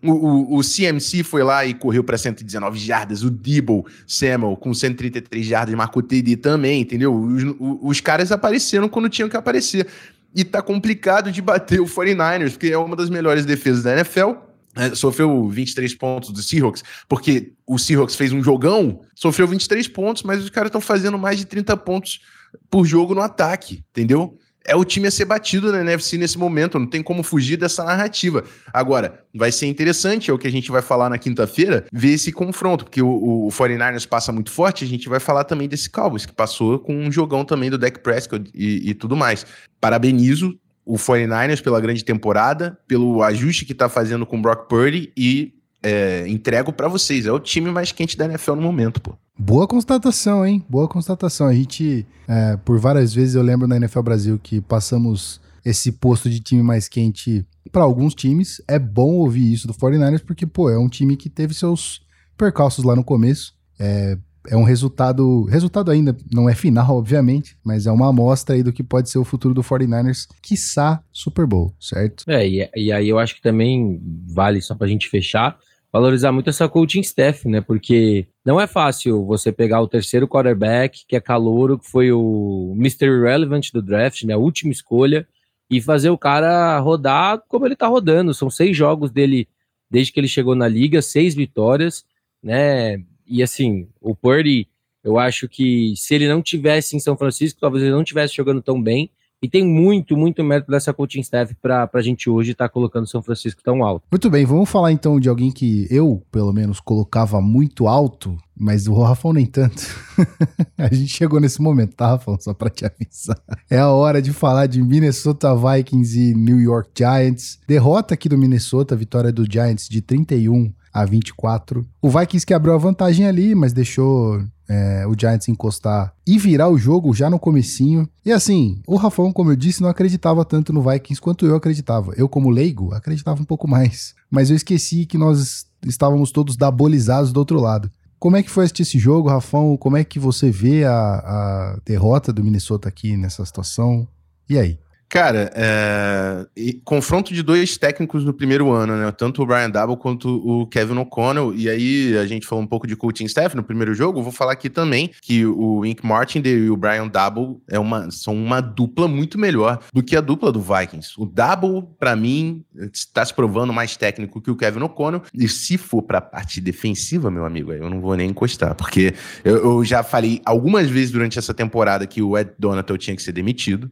O, 0.05 0.59
o, 0.59 0.61
CMC 0.61 1.23
foi 1.23 1.43
lá 1.43 1.65
e 1.65 1.73
correu 1.73 2.05
para 2.05 2.19
119 2.19 2.79
jardas. 2.79 3.23
O 3.23 3.31
Debo 3.31 3.87
Samuel 4.07 4.57
com 4.57 4.75
133 4.75 5.47
jardas 5.47 5.75
marcou 5.75 6.03
TD 6.03 6.37
também, 6.37 6.83
entendeu? 6.83 7.15
Os, 7.15 7.43
os, 7.59 8.01
caras 8.01 8.31
apareceram 8.31 8.89
quando 8.89 9.09
tinham 9.09 9.29
que 9.29 9.37
aparecer. 9.37 9.87
E 10.35 10.45
tá 10.45 10.61
complicado 10.61 11.33
de 11.33 11.41
bater 11.41 11.81
o 11.81 11.87
49ers, 11.87 12.51
porque 12.51 12.69
é 12.69 12.79
uma 12.79 12.97
das 12.97 13.09
melhores 13.09 13.47
defesas 13.47 13.83
da 13.83 13.93
NFL. 13.95 14.33
É, 14.77 14.93
sofreu 14.95 15.49
23 15.49 15.95
pontos 15.95 16.31
do 16.31 16.43
Seahawks, 16.43 16.83
porque 17.09 17.53
o 17.65 17.79
Seahawks 17.79 18.17
fez 18.17 18.33
um 18.33 18.43
jogão, 18.43 19.03
sofreu 19.15 19.47
23 19.47 19.87
pontos, 19.87 20.25
mas 20.25 20.43
os 20.43 20.51
caras 20.51 20.69
estão 20.69 20.81
fazendo 20.81 21.17
mais 21.17 21.39
de 21.39 21.45
30 21.45 21.77
pontos 21.77 22.21
por 22.69 22.85
jogo 22.85 23.15
no 23.15 23.21
ataque, 23.21 23.85
entendeu? 23.91 24.37
É 24.67 24.75
o 24.75 24.85
time 24.85 25.09
a 25.09 25.11
ser 25.11 25.27
batido 25.27 25.71
na 25.71 25.81
NFC 25.81 26.17
nesse 26.17 26.39
momento, 26.39 26.79
não 26.79 26.87
tem 26.87 27.03
como 27.03 27.23
fugir 27.23 27.57
dessa 27.57 27.85
narrativa. 27.85 28.45
Agora, 28.73 29.25
vai 29.35 29.53
ser 29.53 29.67
interessante, 29.67 30.31
é 30.31 30.35
o 30.35 30.39
que 30.39 30.47
a 30.47 30.51
gente 30.51 30.71
vai 30.71 30.81
falar 30.81 31.11
na 31.11 31.19
quinta-feira, 31.19 31.85
ver 31.93 32.13
esse 32.13 32.33
confronto, 32.33 32.85
porque 32.85 33.03
o, 33.03 33.47
o 33.47 33.49
49ers 33.49 34.09
passa 34.09 34.33
muito 34.33 34.51
forte, 34.51 34.85
a 34.85 34.89
gente 34.89 35.09
vai 35.09 35.21
falar 35.21 35.45
também 35.45 35.69
desse 35.69 35.91
Cowboys, 35.91 36.25
que 36.25 36.33
passou 36.33 36.79
com 36.79 36.97
um 36.97 37.13
jogão 37.13 37.45
também 37.45 37.71
do 37.71 37.77
Dak 37.77 38.01
Prescott 38.01 38.51
e, 38.55 38.91
e 38.91 38.95
tudo 38.95 39.15
mais. 39.15 39.45
Parabenizo 39.81 40.59
o 40.85 40.97
49ers 40.97 41.63
pela 41.63 41.81
grande 41.81 42.05
temporada, 42.05 42.79
pelo 42.87 43.23
ajuste 43.23 43.65
que 43.65 43.73
está 43.73 43.89
fazendo 43.89 44.27
com 44.27 44.39
o 44.39 44.43
Brock 44.43 44.69
Purdy 44.69 45.13
e 45.17 45.55
é, 45.85 46.27
entrego 46.27 46.73
para 46.73 46.89
vocês. 46.89 47.27
É 47.27 47.33
o 47.33 47.39
time 47.39 47.71
mais 47.71 47.93
quente 47.93 48.17
da 48.17 48.25
NFL 48.25 48.55
no 48.55 48.63
momento, 48.63 49.01
pô. 49.01 49.15
Boa 49.39 49.67
constatação, 49.67 50.47
hein? 50.47 50.65
Boa 50.69 50.89
constatação. 50.89 51.47
A 51.47 51.55
gente, 51.55 52.07
é, 52.27 52.57
por 52.57 52.79
várias 52.79 53.13
vezes, 53.13 53.35
eu 53.35 53.43
lembro 53.43 53.69
na 53.69 53.77
NFL 53.77 54.01
Brasil 54.01 54.41
que 54.43 54.61
passamos 54.61 55.41
esse 55.65 55.93
posto 55.93 56.31
de 56.31 56.41
time 56.41 56.63
mais 56.63 56.89
quente 56.89 57.45
para 57.71 57.83
alguns 57.83 58.15
times. 58.15 58.63
É 58.67 58.79
bom 58.79 59.15
ouvir 59.15 59.53
isso 59.53 59.67
do 59.67 59.75
49ers, 59.75 60.25
porque, 60.25 60.47
pô, 60.47 60.71
é 60.71 60.79
um 60.79 60.89
time 60.89 61.17
que 61.17 61.29
teve 61.29 61.53
seus 61.53 62.03
percalços 62.37 62.85
lá 62.85 62.97
no 62.97 63.05
começo. 63.05 63.55
É, 63.79 64.17
é 64.49 64.57
um 64.57 64.63
resultado. 64.63 65.45
Resultado 65.45 65.91
ainda 65.91 66.17
não 66.33 66.49
é 66.49 66.55
final, 66.55 66.97
obviamente, 66.97 67.57
mas 67.65 67.87
é 67.87 67.93
uma 67.93 68.09
amostra 68.09 68.55
aí 68.55 68.63
do 68.63 68.73
que 68.73 68.83
pode 68.83 69.11
ser 69.11 69.19
o 69.19 69.25
futuro 69.25 69.55
do 69.55 69.63
49ers, 69.63 70.27
quiçá 70.43 71.03
Super 71.13 71.47
Bowl, 71.47 71.75
certo? 71.81 72.25
É, 72.29 72.47
e, 72.47 72.71
e 72.77 72.93
aí 72.93 73.09
eu 73.09 73.19
acho 73.19 73.35
que 73.35 73.43
também 73.43 74.01
vale, 74.29 74.61
só 74.61 74.75
pra 74.75 74.87
gente 74.87 75.09
fechar, 75.09 75.59
valorizar 75.95 76.33
muito 76.33 76.51
essa 76.51 76.69
coaching 76.69 77.03
staff, 77.03 77.47
né? 77.49 77.61
Porque 77.61 78.27
não 78.45 78.61
é 78.61 78.67
fácil 78.67 79.25
você 79.25 79.53
pegar 79.53 79.81
o 79.81 79.87
terceiro 79.87 80.27
quarterback, 80.27 81.05
que 81.07 81.15
é 81.15 81.21
calouro, 81.21 81.79
que 81.79 81.89
foi 81.89 82.11
o 82.11 82.75
Mr. 82.77 83.23
Relevant 83.23 83.71
do 83.73 83.81
draft, 83.81 84.25
né? 84.25 84.35
A 84.35 84.39
última 84.39 84.73
escolha, 84.73 85.25
e 85.71 85.81
fazer 85.81 86.11
o 86.11 86.19
cara 86.19 86.77
rodar 86.81 87.41
como 87.47 87.65
ele 87.65 87.77
tá 87.77 87.87
rodando. 87.87 88.35
São 88.35 88.51
seis 88.51 88.77
jogos 88.77 89.13
dele 89.13 89.47
desde 89.89 90.13
que 90.13 90.19
ele 90.19 90.27
chegou 90.27 90.57
na 90.57 90.67
liga, 90.67 91.01
seis 91.01 91.33
vitórias, 91.33 92.05
né? 92.43 93.01
E 93.25 93.41
assim, 93.41 93.87
o 94.01 94.17
Purdy, 94.17 94.67
eu 95.05 95.17
acho 95.17 95.49
que 95.49 95.95
se 95.97 96.13
ele 96.13 96.27
não 96.27 96.43
tivesse 96.43 96.97
em 96.97 97.01
São 97.01 97.17
Francisco, 97.17 97.61
talvez 97.61 97.85
ele 97.85 97.95
não 97.95 98.03
tivesse 98.03 98.35
jogando 98.35 98.61
tão 98.61 98.83
bem. 98.83 99.13
E 99.45 99.49
tem 99.49 99.63
muito, 99.63 100.17
muito 100.17 100.43
mérito 100.43 100.71
dessa 100.71 100.91
coaching 100.91 101.21
staff 101.21 101.55
para 101.61 101.87
a 101.93 102.01
gente 102.01 102.31
hoje 102.31 102.53
estar 102.53 102.67
tá 102.67 102.73
colocando 102.73 103.07
São 103.07 103.23
Francisco 103.23 103.61
tão 103.63 103.85
alto. 103.85 104.07
Muito 104.11 104.31
bem, 104.31 104.47
vamos 104.47 104.71
falar 104.71 104.91
então 104.91 105.21
de 105.21 105.29
alguém 105.29 105.53
que 105.53 105.87
eu, 105.91 106.23
pelo 106.33 106.51
menos, 106.51 106.81
colocava 106.81 107.43
muito 107.43 107.87
alto, 107.87 108.39
mas 108.59 108.89
o 108.89 108.95
Rafão 108.95 109.35
nem 109.35 109.45
tanto. 109.45 109.83
a 110.79 110.95
gente 110.95 111.13
chegou 111.13 111.39
nesse 111.41 111.61
momento, 111.61 111.95
tá, 111.95 112.07
Rafão? 112.07 112.39
Só 112.41 112.55
para 112.55 112.71
te 112.71 112.87
avisar. 112.87 113.39
É 113.69 113.77
a 113.77 113.91
hora 113.91 114.23
de 114.23 114.33
falar 114.33 114.65
de 114.67 114.81
Minnesota 114.81 115.55
Vikings 115.55 116.19
e 116.19 116.35
New 116.35 116.59
York 116.59 116.89
Giants. 116.97 117.59
Derrota 117.69 118.15
aqui 118.15 118.31
do 118.31 118.39
Minnesota, 118.39 118.97
vitória 118.97 119.31
do 119.31 119.45
Giants 119.45 119.91
de 119.91 120.01
31 120.01 120.73
a 120.91 121.05
24. 121.05 121.87
O 122.01 122.09
Vikings 122.09 122.47
que 122.47 122.55
abriu 122.55 122.73
a 122.73 122.79
vantagem 122.79 123.27
ali, 123.27 123.55
mas 123.55 123.75
deixou 123.75 124.43
é, 124.69 125.07
o 125.07 125.15
Giants 125.19 125.49
encostar 125.49 126.15
e 126.27 126.39
virar 126.39 126.69
o 126.69 126.79
jogo 126.79 127.15
já 127.15 127.29
no 127.29 127.39
comecinho. 127.39 128.09
E 128.25 128.33
assim, 128.33 128.81
o 128.87 128.97
Rafão, 128.97 129.33
como 129.33 129.53
eu 129.53 129.57
disse, 129.57 129.83
não 129.83 129.89
acreditava 129.89 130.45
tanto 130.45 130.73
no 130.73 130.83
Vikings 130.83 131.21
quanto 131.21 131.47
eu 131.47 131.55
acreditava. 131.55 132.13
Eu, 132.17 132.29
como 132.29 132.51
leigo, 132.51 132.93
acreditava 132.95 133.41
um 133.41 133.45
pouco 133.45 133.69
mais. 133.69 134.15
Mas 134.31 134.51
eu 134.51 134.57
esqueci 134.57 135.07
que 135.07 135.19
nós 135.19 135.67
estávamos 135.87 136.31
todos 136.31 136.57
dabolizados 136.57 137.33
do 137.33 137.39
outro 137.39 137.61
lado. 137.61 137.91
Como 138.19 138.37
é 138.37 138.43
que 138.43 138.51
foi 138.51 138.65
assistir 138.65 138.83
esse 138.83 138.99
jogo, 138.99 139.29
Rafão? 139.29 139.77
Como 139.77 139.97
é 139.97 140.05
que 140.05 140.19
você 140.19 140.51
vê 140.51 140.85
a, 140.85 140.93
a 140.95 141.79
derrota 141.85 142.33
do 142.33 142.43
Minnesota 142.43 142.89
aqui 142.89 143.17
nessa 143.17 143.45
situação? 143.45 144.09
E 144.49 144.59
aí? 144.59 144.79
Cara, 145.15 145.49
é... 145.55 146.45
confronto 146.85 147.33
de 147.33 147.41
dois 147.41 147.79
técnicos 147.79 148.25
no 148.25 148.35
primeiro 148.35 148.73
ano, 148.73 148.97
né? 148.97 149.13
Tanto 149.13 149.45
o 149.45 149.47
Brian 149.47 149.71
Double 149.71 149.97
quanto 149.97 150.29
o 150.29 150.67
Kevin 150.67 150.99
O'Connell. 150.99 151.55
E 151.55 151.71
aí 151.71 152.19
a 152.19 152.27
gente 152.27 152.45
falou 152.45 152.65
um 152.65 152.67
pouco 152.67 152.85
de 152.85 152.97
coaching 152.97 153.27
staff 153.27 153.55
no 153.55 153.63
primeiro 153.63 153.95
jogo. 153.95 154.21
vou 154.21 154.33
falar 154.33 154.55
aqui 154.55 154.69
também 154.69 155.13
que 155.23 155.47
o 155.47 155.87
Ink 155.87 156.05
Martin 156.05 156.43
e 156.45 156.69
o 156.69 156.77
Brian 156.77 157.07
Double 157.07 157.61
é 157.71 157.79
uma, 157.79 158.11
são 158.11 158.35
uma 158.35 158.61
dupla 158.61 159.07
muito 159.07 159.39
melhor 159.39 159.79
do 159.93 160.03
que 160.03 160.17
a 160.17 160.21
dupla 160.21 160.51
do 160.51 160.61
Vikings. 160.61 161.13
O 161.17 161.25
Double, 161.25 161.85
para 161.97 162.17
mim, 162.17 162.65
está 162.93 163.25
se 163.25 163.33
provando 163.33 163.73
mais 163.73 163.97
técnico 163.97 164.41
que 164.41 164.51
o 164.51 164.57
Kevin 164.57 164.83
O'Connell. 164.83 165.23
E 165.33 165.47
se 165.47 165.79
for 165.79 166.03
para 166.03 166.19
a 166.19 166.23
parte 166.23 166.61
defensiva, 166.61 167.31
meu 167.31 167.45
amigo, 167.45 167.73
eu 167.73 167.89
não 167.89 168.01
vou 168.01 168.17
nem 168.17 168.31
encostar, 168.31 168.75
porque 168.75 169.15
eu, 169.45 169.59
eu 169.59 169.85
já 169.85 170.03
falei 170.03 170.43
algumas 170.45 170.91
vezes 170.91 171.13
durante 171.13 171.39
essa 171.39 171.55
temporada 171.55 172.05
que 172.05 172.21
o 172.21 172.37
Ed 172.37 172.51
Donatel 172.59 172.99
tinha 172.99 173.15
que 173.15 173.23
ser 173.23 173.31
demitido. 173.31 173.89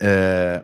É, 0.00 0.62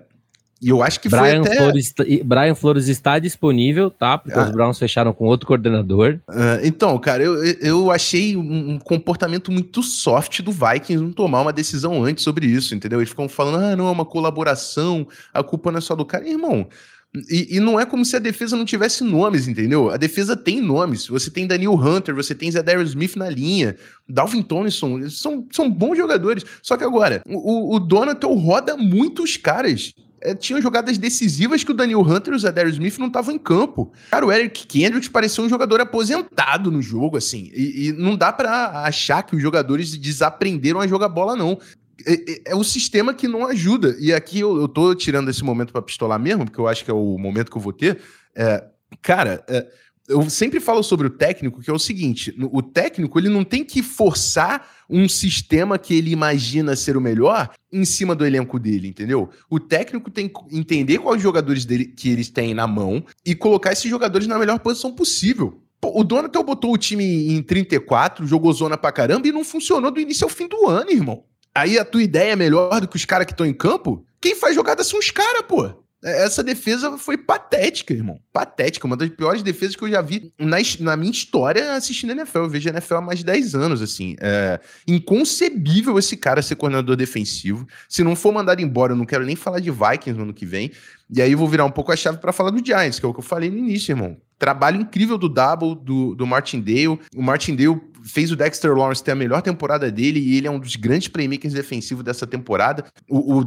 e 0.61 0.71
eu 0.71 0.83
acho 0.83 0.99
que 1.01 1.09
Brian 1.09 1.45
foi 1.45 1.53
até... 1.53 1.57
Flores, 1.57 1.95
Brian 2.25 2.55
Flores 2.55 2.89
está 2.89 3.19
disponível, 3.19 3.91
tá? 3.91 4.17
Porque 4.17 4.39
ah. 4.39 4.45
os 4.45 4.51
Browns 4.51 4.79
fecharam 4.79 5.13
com 5.13 5.27
outro 5.27 5.47
coordenador. 5.47 6.19
Uh, 6.29 6.65
então, 6.65 6.99
cara, 6.99 7.23
eu, 7.23 7.45
eu 7.45 7.91
achei 7.91 8.37
um, 8.37 8.79
comportamento 8.79 9.53
muito 9.53 9.83
soft 9.83 10.41
do 10.41 10.51
Vikings 10.51 10.97
não 10.97 11.13
tomar 11.13 11.43
uma 11.43 11.53
decisão 11.53 12.03
antes 12.03 12.25
sobre 12.25 12.47
isso, 12.47 12.75
entendeu? 12.75 13.01
Eles 13.01 13.11
ficam 13.11 13.29
falando, 13.29 13.63
ah, 13.63 13.77
não, 13.77 13.87
é 13.87 13.91
uma 13.91 14.07
colaboração, 14.07 15.07
a 15.33 15.43
culpa 15.43 15.71
não 15.71 15.79
é 15.79 15.83
só 15.83 15.95
do 15.95 16.07
cara. 16.07 16.27
Irmão, 16.27 16.67
e, 17.29 17.57
e, 17.57 17.61
não 17.61 17.79
é 17.79 17.87
como 17.87 18.05
se 18.05 18.17
a 18.17 18.19
defesa 18.19 18.57
não 18.57 18.65
tivesse 18.65 19.05
nomes, 19.05 19.49
entendeu? 19.49 19.91
A 19.91 19.97
defesa 19.97 20.37
tem 20.37 20.61
nomes. 20.61 21.07
Você 21.07 21.31
tem 21.31 21.47
Daniel 21.47 21.75
Hunter, 21.75 22.15
você 22.15 22.35
tem 22.35 22.51
Zedarius 22.51 22.91
Smith 22.91 23.17
na 23.17 23.31
linha, 23.31 23.77
Dalvin 24.09 24.43
Tomlinson, 24.43 25.09
são, 25.09 25.47
são 25.51 25.71
bons 25.71 25.97
jogadores. 25.97 26.45
Só 26.63 26.77
que 26.77 26.85
agora, 26.85 27.23
o, 27.27 27.77
o 27.77 28.35
roda 28.35 28.77
muitos 28.77 29.37
caras. 29.37 29.93
É, 30.19 30.35
tinham 30.35 30.63
jogadas 30.63 30.97
decisivas 30.97 31.63
que 31.63 31.71
o 31.71 31.75
Daniel 31.75 32.01
Hunter 32.01 32.33
e 32.33 32.37
o 32.37 32.39
Zedarius 32.39 32.75
Smith 32.77 32.99
não 32.99 33.09
estavam 33.09 33.35
em 33.35 33.39
campo. 33.39 33.93
Cara, 34.11 34.27
o 34.27 34.33
Eric 34.33 34.67
Kendricks 34.67 35.11
parecia 35.11 35.45
um 35.45 35.49
jogador 35.49 35.79
aposentado 35.81 36.71
no 36.71 36.81
jogo, 36.81 37.19
assim. 37.19 37.51
E, 37.55 37.89
e 37.89 37.93
não 37.93 38.17
dá 38.17 38.33
para 38.33 38.83
achar 38.83 39.23
que 39.23 39.37
os 39.37 39.43
jogadores 39.43 39.97
desaprenderam 39.97 40.81
a 40.81 40.87
jogar 40.87 41.11
bola, 41.11 41.37
não. 41.37 41.59
É, 42.07 42.13
é, 42.13 42.43
é, 42.47 42.55
o 42.55 42.63
sistema 42.63 43.13
que 43.13 43.27
não 43.27 43.45
ajuda. 43.45 43.97
E 43.99 44.13
aqui 44.13 44.39
eu, 44.39 44.57
eu 44.61 44.69
tô 44.69 44.95
tirando 44.95 45.29
esse 45.29 45.43
momento 45.43 45.73
para 45.73 45.83
pistolar 45.83 46.21
mesmo, 46.21 46.45
porque 46.45 46.61
eu 46.61 46.69
acho 46.69 46.85
que 46.85 46.91
é 46.91 46.95
o 46.95 47.19
momento 47.19 47.51
que 47.51 47.57
eu 47.57 47.63
vou 47.63 47.73
ter. 47.73 48.01
É, 48.35 48.65
cara, 49.03 49.45
é, 49.49 49.67
eu 50.09 50.31
sempre 50.31 50.61
falo 50.61 50.85
sobre 50.85 51.09
o 51.09 51.11
técnico, 51.11 51.61
que 51.61 51.69
é 51.69 51.73
o 51.73 51.79
seguinte: 51.79 52.33
o 52.53 52.63
técnico 52.63 53.19
ele 53.19 53.29
não 53.29 53.43
tem 53.43 53.65
que 53.65 53.83
forçar 53.83 54.69
um 54.89 55.09
sistema 55.09 55.79
que 55.79 55.95
ele 55.95 56.13
imagina 56.13 56.77
ser 56.77 56.97
o 56.97 57.01
melhor 57.01 57.51
em 57.73 57.85
cima 57.85 58.15
do 58.15 58.25
elenco 58.25 58.57
dele, 58.57 58.87
entendeu? 58.87 59.29
O 59.51 59.59
técnico 59.59 60.09
tem 60.09 60.29
que 60.29 60.57
entender 60.57 60.99
quais 60.99 61.21
jogadores 61.21 61.65
dele 61.65 61.87
que 61.87 62.09
eles 62.09 62.29
têm 62.31 62.55
na 62.55 62.69
mão 62.69 63.05
e 63.25 63.35
colocar 63.35 63.73
esses 63.73 63.91
jogadores 63.91 64.29
na 64.29 64.39
melhor 64.39 64.61
posição 64.61 64.93
possível. 64.93 65.61
Pô, 65.81 66.01
o 66.01 66.05
Donatel 66.05 66.45
botou 66.45 66.73
o 66.73 66.79
time 66.79 67.05
em 67.35 67.43
34, 67.43 68.27
jogou 68.27 68.53
zona 68.53 68.79
pra 68.79 68.93
caramba 68.93 69.27
e 69.27 69.33
não 69.33 69.45
funcionou 69.45 69.91
do 69.91 70.01
início 70.01 70.25
ao 70.25 70.31
fim 70.31 70.47
do 70.47 70.69
ano, 70.69 70.91
irmão 70.91 71.25
aí 71.57 71.79
a 71.79 71.85
tua 71.85 72.03
ideia 72.03 72.33
é 72.33 72.37
melhor 72.37 72.81
do 72.81 72.89
que 72.89 72.97
os 72.97 73.05
caras 73.05 73.27
que 73.27 73.33
estão 73.33 73.47
em 73.47 73.55
campo? 73.55 74.05
Quem 74.21 74.35
faz 74.35 74.55
jogada 74.55 74.85
são 74.85 74.99
os 74.99 75.11
caras, 75.11 75.43
pô. 75.43 75.86
É, 76.05 76.25
essa 76.25 76.43
defesa 76.43 76.97
foi 76.99 77.17
patética, 77.17 77.93
irmão. 77.93 78.21
Patética. 78.33 78.87
Uma 78.87 78.97
das 78.97 79.09
piores 79.09 79.43
defesas 79.43 79.77
que 79.77 79.83
eu 79.83 79.91
já 79.91 80.03
vi 80.03 80.33
na, 80.39 80.59
na 80.81 80.97
minha 80.97 81.11
história 81.11 81.75
assistindo 81.75 82.11
NFL. 82.11 82.39
Eu 82.39 82.51
vejo 82.51 82.69
NFL 82.69 82.95
há 82.95 83.01
mais 83.01 83.19
de 83.21 83.25
10 83.25 83.55
anos, 83.55 83.83
assim. 83.83 84.17
É 84.21 84.61
inconcebível 84.87 85.99
esse 85.99 86.17
cara 86.17 86.43
ser 86.43 86.57
coordenador 86.57 86.97
defensivo. 86.97 87.67
Se 87.89 88.03
não 88.03 88.15
for 88.15 88.33
mandado 88.33 88.61
embora, 88.61 88.93
eu 88.93 88.97
não 88.97 89.07
quero 89.07 89.25
nem 89.25 89.37
falar 89.37 89.61
de 89.61 89.71
Vikings 89.71 90.17
no 90.17 90.25
ano 90.25 90.35
que 90.35 90.47
vem. 90.47 90.71
E 91.09 91.23
aí 91.23 91.33
eu 91.33 91.39
vou 91.39 91.49
virar 91.49 91.65
um 91.65 91.71
pouco 91.71 91.93
a 91.93 91.97
chave 91.97 92.19
para 92.19 92.33
falar 92.33 92.51
do 92.51 92.65
Giants, 92.65 92.99
que 92.99 93.07
é 93.07 93.09
o 93.09 93.15
que 93.15 93.21
eu 93.21 93.25
falei 93.25 93.49
no 93.49 93.59
início, 93.59 93.93
irmão. 93.93 94.17
Trabalho 94.39 94.81
incrível 94.81 95.17
do 95.17 95.29
Double, 95.29 95.75
do, 95.75 96.15
do 96.15 96.27
Martindale. 96.27 96.99
O 97.15 97.23
Martindale 97.23 97.81
fez 98.05 98.31
o 98.31 98.37
Dexter 98.37 98.75
Lawrence 98.75 99.03
ter 99.03 99.13
a 99.13 99.17
melhor 99.17 99.41
temporada 99.41 99.91
dele 99.91 100.21
e 100.21 100.37
ele 100.37 100.47
é 100.47 100.51
um 100.51 100.59
dos 100.59 100.77
grandes 100.77 101.09
playmakers 101.09 101.55
defensivos 101.55 102.05
dessa 102.05 102.27
temporada. 102.27 102.85
O, 103.09 103.39
o 103.39 103.45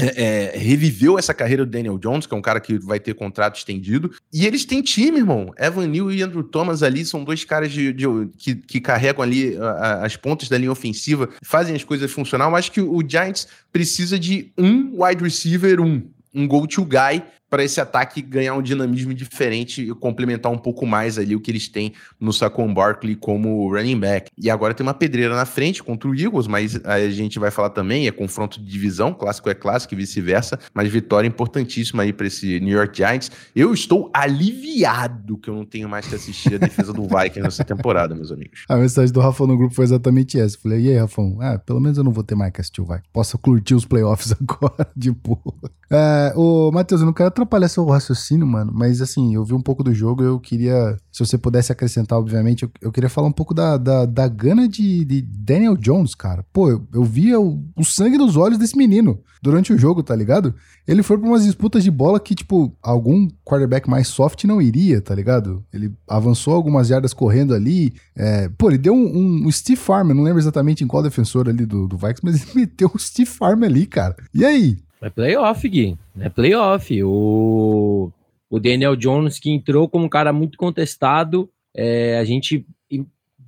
é, 0.00 0.54
é, 0.54 0.58
reviveu 0.58 1.18
essa 1.18 1.34
carreira 1.34 1.64
do 1.64 1.70
Daniel 1.70 1.98
Jones, 1.98 2.26
que 2.26 2.34
é 2.34 2.36
um 2.36 2.42
cara 2.42 2.60
que 2.60 2.78
vai 2.78 2.98
ter 2.98 3.14
contrato 3.14 3.56
estendido. 3.56 4.10
E 4.32 4.46
eles 4.46 4.64
têm 4.64 4.80
time, 4.80 5.18
irmão. 5.18 5.52
Evan 5.58 5.86
Neal 5.86 6.10
e 6.10 6.22
Andrew 6.22 6.42
Thomas 6.42 6.82
ali 6.82 7.04
são 7.04 7.22
dois 7.22 7.44
caras 7.44 7.70
de, 7.70 7.92
de 7.92 8.06
que, 8.38 8.54
que, 8.54 8.80
carregam 8.80 9.22
ali 9.22 9.56
a, 9.58 10.04
as 10.04 10.16
pontas 10.16 10.48
da 10.48 10.56
linha 10.56 10.72
ofensiva, 10.72 11.28
fazem 11.42 11.76
as 11.76 11.84
coisas 11.84 12.10
funcionar. 12.10 12.48
Eu 12.48 12.56
acho 12.56 12.72
que 12.72 12.80
o 12.80 13.02
Giants 13.06 13.46
precisa 13.72 14.18
de 14.18 14.52
um 14.56 15.04
wide 15.04 15.22
receiver, 15.22 15.80
um, 15.80 16.02
um 16.34 16.46
go-to 16.46 16.84
guy 16.84 17.22
para 17.50 17.64
esse 17.64 17.80
ataque 17.80 18.22
ganhar 18.22 18.54
um 18.54 18.62
dinamismo 18.62 19.12
diferente 19.12 19.82
e 19.82 19.94
complementar 19.94 20.50
um 20.50 20.56
pouco 20.56 20.86
mais 20.86 21.18
ali 21.18 21.34
o 21.34 21.40
que 21.40 21.50
eles 21.50 21.68
têm 21.68 21.92
no 22.18 22.32
Saquon 22.32 22.72
Barkley 22.72 23.16
como 23.16 23.68
running 23.68 23.98
back. 23.98 24.30
E 24.38 24.48
agora 24.48 24.72
tem 24.72 24.86
uma 24.86 24.94
pedreira 24.94 25.34
na 25.34 25.44
frente 25.44 25.82
contra 25.82 26.08
o 26.08 26.14
Eagles, 26.14 26.46
mas 26.46 26.80
a 26.84 27.10
gente 27.10 27.38
vai 27.38 27.50
falar 27.50 27.70
também, 27.70 28.06
é 28.06 28.12
confronto 28.12 28.60
de 28.60 28.70
divisão, 28.70 29.12
clássico 29.12 29.50
é 29.50 29.54
clássico 29.54 29.94
e 29.94 29.96
vice-versa, 29.96 30.58
mas 30.72 30.88
vitória 30.88 31.26
importantíssima 31.26 32.04
aí 32.04 32.12
para 32.12 32.28
esse 32.28 32.60
New 32.60 32.76
York 32.76 32.96
Giants. 32.96 33.30
Eu 33.54 33.74
estou 33.74 34.10
aliviado 34.14 35.36
que 35.38 35.50
eu 35.50 35.54
não 35.54 35.64
tenho 35.64 35.88
mais 35.88 36.06
que 36.06 36.14
assistir 36.14 36.54
a 36.54 36.58
defesa 36.58 36.92
do 36.92 37.02
Vikings 37.02 37.40
nessa 37.40 37.64
temporada, 37.64 38.14
meus 38.14 38.30
amigos. 38.30 38.64
A 38.68 38.76
mensagem 38.76 39.12
do 39.12 39.20
Rafão 39.20 39.46
no 39.46 39.56
grupo 39.56 39.74
foi 39.74 39.84
exatamente 39.84 40.38
essa. 40.38 40.56
Eu 40.56 40.60
falei, 40.60 40.80
e 40.80 40.88
aí, 40.90 40.98
Rafão? 40.98 41.38
Ah, 41.40 41.58
pelo 41.58 41.80
menos 41.80 41.98
eu 41.98 42.04
não 42.04 42.12
vou 42.12 42.22
ter 42.22 42.34
mais 42.34 42.52
que 42.52 42.60
assistir 42.60 42.80
o 42.80 42.84
Vikings. 42.84 43.08
Posso 43.12 43.36
curtir 43.38 43.74
os 43.74 43.84
playoffs 43.84 44.32
agora, 44.40 44.88
de 44.96 45.10
boa. 45.10 45.54
É, 45.90 46.32
ô, 46.36 46.70
Matheus, 46.70 47.00
eu 47.00 47.06
não 47.06 47.12
quero 47.12 47.28
atrapalhar 47.42 47.68
seu 47.68 47.84
raciocínio, 47.86 48.46
mano, 48.46 48.72
mas 48.74 49.00
assim, 49.00 49.34
eu 49.34 49.44
vi 49.44 49.54
um 49.54 49.60
pouco 49.60 49.82
do 49.82 49.94
jogo, 49.94 50.22
eu 50.22 50.38
queria, 50.38 50.96
se 51.10 51.24
você 51.24 51.38
pudesse 51.38 51.72
acrescentar, 51.72 52.18
obviamente, 52.18 52.62
eu, 52.62 52.70
eu 52.80 52.92
queria 52.92 53.08
falar 53.08 53.28
um 53.28 53.32
pouco 53.32 53.54
da, 53.54 53.76
da, 53.76 54.06
da 54.06 54.28
gana 54.28 54.68
de, 54.68 55.04
de 55.04 55.22
Daniel 55.22 55.76
Jones, 55.76 56.14
cara. 56.14 56.44
Pô, 56.52 56.70
eu, 56.70 56.86
eu 56.92 57.04
via 57.04 57.40
o, 57.40 57.64
o 57.76 57.84
sangue 57.84 58.18
dos 58.18 58.36
olhos 58.36 58.58
desse 58.58 58.76
menino 58.76 59.20
durante 59.42 59.72
o 59.72 59.78
jogo, 59.78 60.02
tá 60.02 60.14
ligado? 60.14 60.54
Ele 60.86 61.02
foi 61.02 61.16
pra 61.18 61.28
umas 61.28 61.44
disputas 61.44 61.82
de 61.82 61.90
bola 61.90 62.20
que, 62.20 62.34
tipo, 62.34 62.76
algum 62.82 63.28
quarterback 63.44 63.88
mais 63.88 64.08
soft 64.08 64.44
não 64.44 64.60
iria, 64.60 65.00
tá 65.00 65.14
ligado? 65.14 65.64
Ele 65.72 65.92
avançou 66.08 66.54
algumas 66.54 66.88
jardas 66.88 67.14
correndo 67.14 67.54
ali. 67.54 67.94
É, 68.14 68.48
pô, 68.50 68.68
ele 68.68 68.78
deu 68.78 68.92
um, 68.92 69.06
um, 69.06 69.46
um 69.46 69.50
Steve 69.50 69.80
Farmer, 69.80 70.14
não 70.14 70.22
lembro 70.22 70.40
exatamente 70.40 70.84
em 70.84 70.86
qual 70.86 71.02
defensor 71.02 71.48
ali 71.48 71.64
do, 71.64 71.88
do 71.88 71.96
Vikings, 71.96 72.20
mas 72.22 72.42
ele 72.42 72.66
meteu 72.66 72.90
o 72.94 72.98
Steve 72.98 73.30
Farmer 73.30 73.70
ali, 73.70 73.86
cara. 73.86 74.16
E 74.34 74.44
aí? 74.44 74.78
É 75.00 75.08
playoff, 75.08 75.68
Gui. 75.68 75.96
É 76.18 76.28
playoff. 76.28 77.02
O, 77.02 78.12
o 78.48 78.60
Daniel 78.60 78.96
Jones, 78.96 79.38
que 79.38 79.50
entrou 79.50 79.88
como 79.88 80.04
um 80.04 80.08
cara 80.08 80.32
muito 80.32 80.58
contestado, 80.58 81.48
é, 81.74 82.18
a 82.18 82.24
gente 82.24 82.66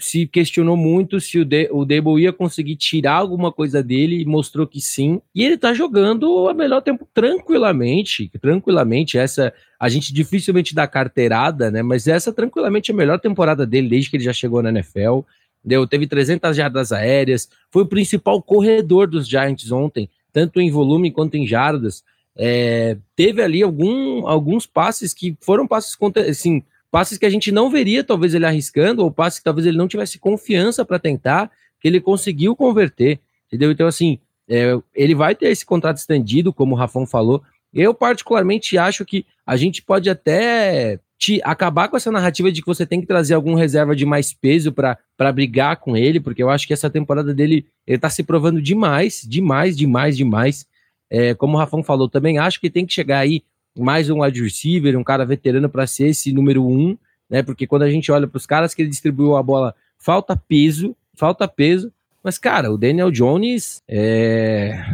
se 0.03 0.27
questionou 0.27 0.77
muito 0.77 1.21
se 1.21 1.39
o, 1.39 1.45
De, 1.45 1.69
o 1.71 1.85
Debo 1.85 2.19
ia 2.19 2.33
conseguir 2.33 2.75
tirar 2.75 3.15
alguma 3.15 3.53
coisa 3.53 3.83
dele 3.83 4.21
e 4.21 4.25
mostrou 4.25 4.67
que 4.67 4.81
sim. 4.81 5.21
E 5.33 5.45
ele 5.45 5.57
tá 5.57 5.73
jogando 5.73 6.49
a 6.49 6.55
melhor 6.55 6.83
tempo 6.83 7.07
tranquilamente, 7.15 8.29
tranquilamente. 8.41 9.17
Essa 9.17 9.53
a 9.79 9.89
gente 9.89 10.13
dificilmente 10.13 10.75
dá 10.75 10.89
carteirada, 10.89 11.71
né? 11.71 11.83
Mas 11.83 12.09
essa 12.09 12.33
tranquilamente 12.33 12.91
é 12.91 12.95
a 12.95 12.97
melhor 12.97 13.21
temporada 13.21 13.65
dele 13.65 13.89
desde 13.89 14.11
que 14.11 14.17
ele 14.17 14.25
já 14.25 14.33
chegou 14.33 14.61
na 14.61 14.71
NFL. 14.71 15.21
Deu, 15.65 15.87
teve 15.87 16.09
300 16.09 16.57
jardas 16.57 16.91
aéreas, 16.91 17.49
foi 17.71 17.85
o 17.85 17.87
principal 17.87 18.43
corredor 18.43 19.07
dos 19.07 19.29
Giants 19.29 19.71
ontem 19.71 20.11
tanto 20.33 20.61
em 20.61 20.71
volume 20.71 21.11
quanto 21.11 21.37
em 21.37 21.47
jardas. 21.47 22.03
É, 22.37 22.97
teve 23.15 23.43
ali 23.43 23.63
algum, 23.63 24.27
alguns 24.27 24.67
passes 24.67 25.13
que 25.13 25.37
foram 25.41 25.67
passes 25.67 25.97
assim, 26.29 26.63
passes 26.91 27.19
que 27.19 27.27
a 27.27 27.31
gente 27.31 27.53
não 27.53 27.71
veria 27.71 28.03
talvez 28.03 28.35
ele 28.35 28.47
arriscando, 28.47 29.03
ou 29.03 29.11
passes 29.11 29.39
que 29.39 29.45
talvez 29.45 29.67
ele 29.67 29.77
não 29.77 29.89
tivesse 29.89 30.19
confiança 30.19 30.85
para 30.85 30.99
tentar, 30.99 31.51
que 31.81 31.89
ele 31.89 32.01
conseguiu 32.01 32.57
converter, 32.57 33.21
entendeu? 33.47 33.71
Então, 33.71 33.87
assim, 33.87 34.19
é, 34.49 34.79
ele 34.95 35.15
vai 35.15 35.35
ter 35.35 35.49
esse 35.49 35.65
contrato 35.65 35.99
estendido, 35.99 36.53
como 36.53 36.75
o 36.75 36.79
Rafão 36.79 37.07
falou. 37.07 37.43
Eu, 37.73 37.95
particularmente, 37.95 38.77
acho 38.77 39.05
que 39.05 39.25
a 39.47 39.57
gente 39.57 39.83
pode 39.83 40.11
até 40.11 41.01
te 41.23 41.41
acabar 41.45 41.89
com 41.89 41.97
essa 41.97 42.11
narrativa 42.11 42.51
de 42.51 42.61
que 42.61 42.67
você 42.67 42.85
tem 42.85 43.01
que 43.01 43.07
trazer 43.07 43.35
algum 43.35 43.55
reserva 43.55 43.95
de 43.95 44.05
mais 44.05 44.33
peso 44.33 44.73
para 44.73 45.33
brigar 45.33 45.77
com 45.77 45.97
ele, 45.97 46.19
porque 46.19 46.43
eu 46.43 46.51
acho 46.51 46.67
que 46.67 46.73
essa 46.73 46.91
temporada 46.91 47.33
dele 47.33 47.65
ele 47.87 47.97
tá 47.97 48.11
se 48.11 48.25
provando 48.25 48.61
demais, 48.61 49.25
demais, 49.25 49.77
demais, 49.77 50.17
demais. 50.17 50.67
É, 51.09 51.33
como 51.33 51.55
o 51.57 51.61
Rafão 51.61 51.81
falou, 51.81 52.09
também 52.09 52.39
acho 52.39 52.61
que 52.61 52.69
tem 52.69 52.85
que 52.85 52.93
chegar 52.93 53.21
aí 53.21 53.45
mais 53.79 54.11
um 54.11 54.25
wide 54.25 54.43
receiver, 54.43 54.99
um 54.99 55.05
cara 55.05 55.25
veterano 55.25 55.69
para 55.69 55.87
ser 55.87 56.09
esse 56.09 56.33
número 56.33 56.67
um, 56.67 56.99
né? 57.31 57.41
Porque 57.41 57.69
quando 57.69 57.83
a 57.83 57.91
gente 57.91 58.11
olha 58.11 58.27
para 58.27 58.39
os 58.39 58.47
caras 58.47 58.75
que 58.75 58.83
ele 58.83 58.91
distribuiu 58.91 59.37
a 59.37 59.43
bola, 59.45 59.77
falta 59.97 60.37
peso, 60.37 60.97
falta 61.15 61.47
peso. 61.47 61.93
Mas, 62.21 62.37
cara, 62.37 62.73
o 62.73 62.77
Daniel 62.77 63.13
Jones, 63.13 63.81
é... 63.87 64.85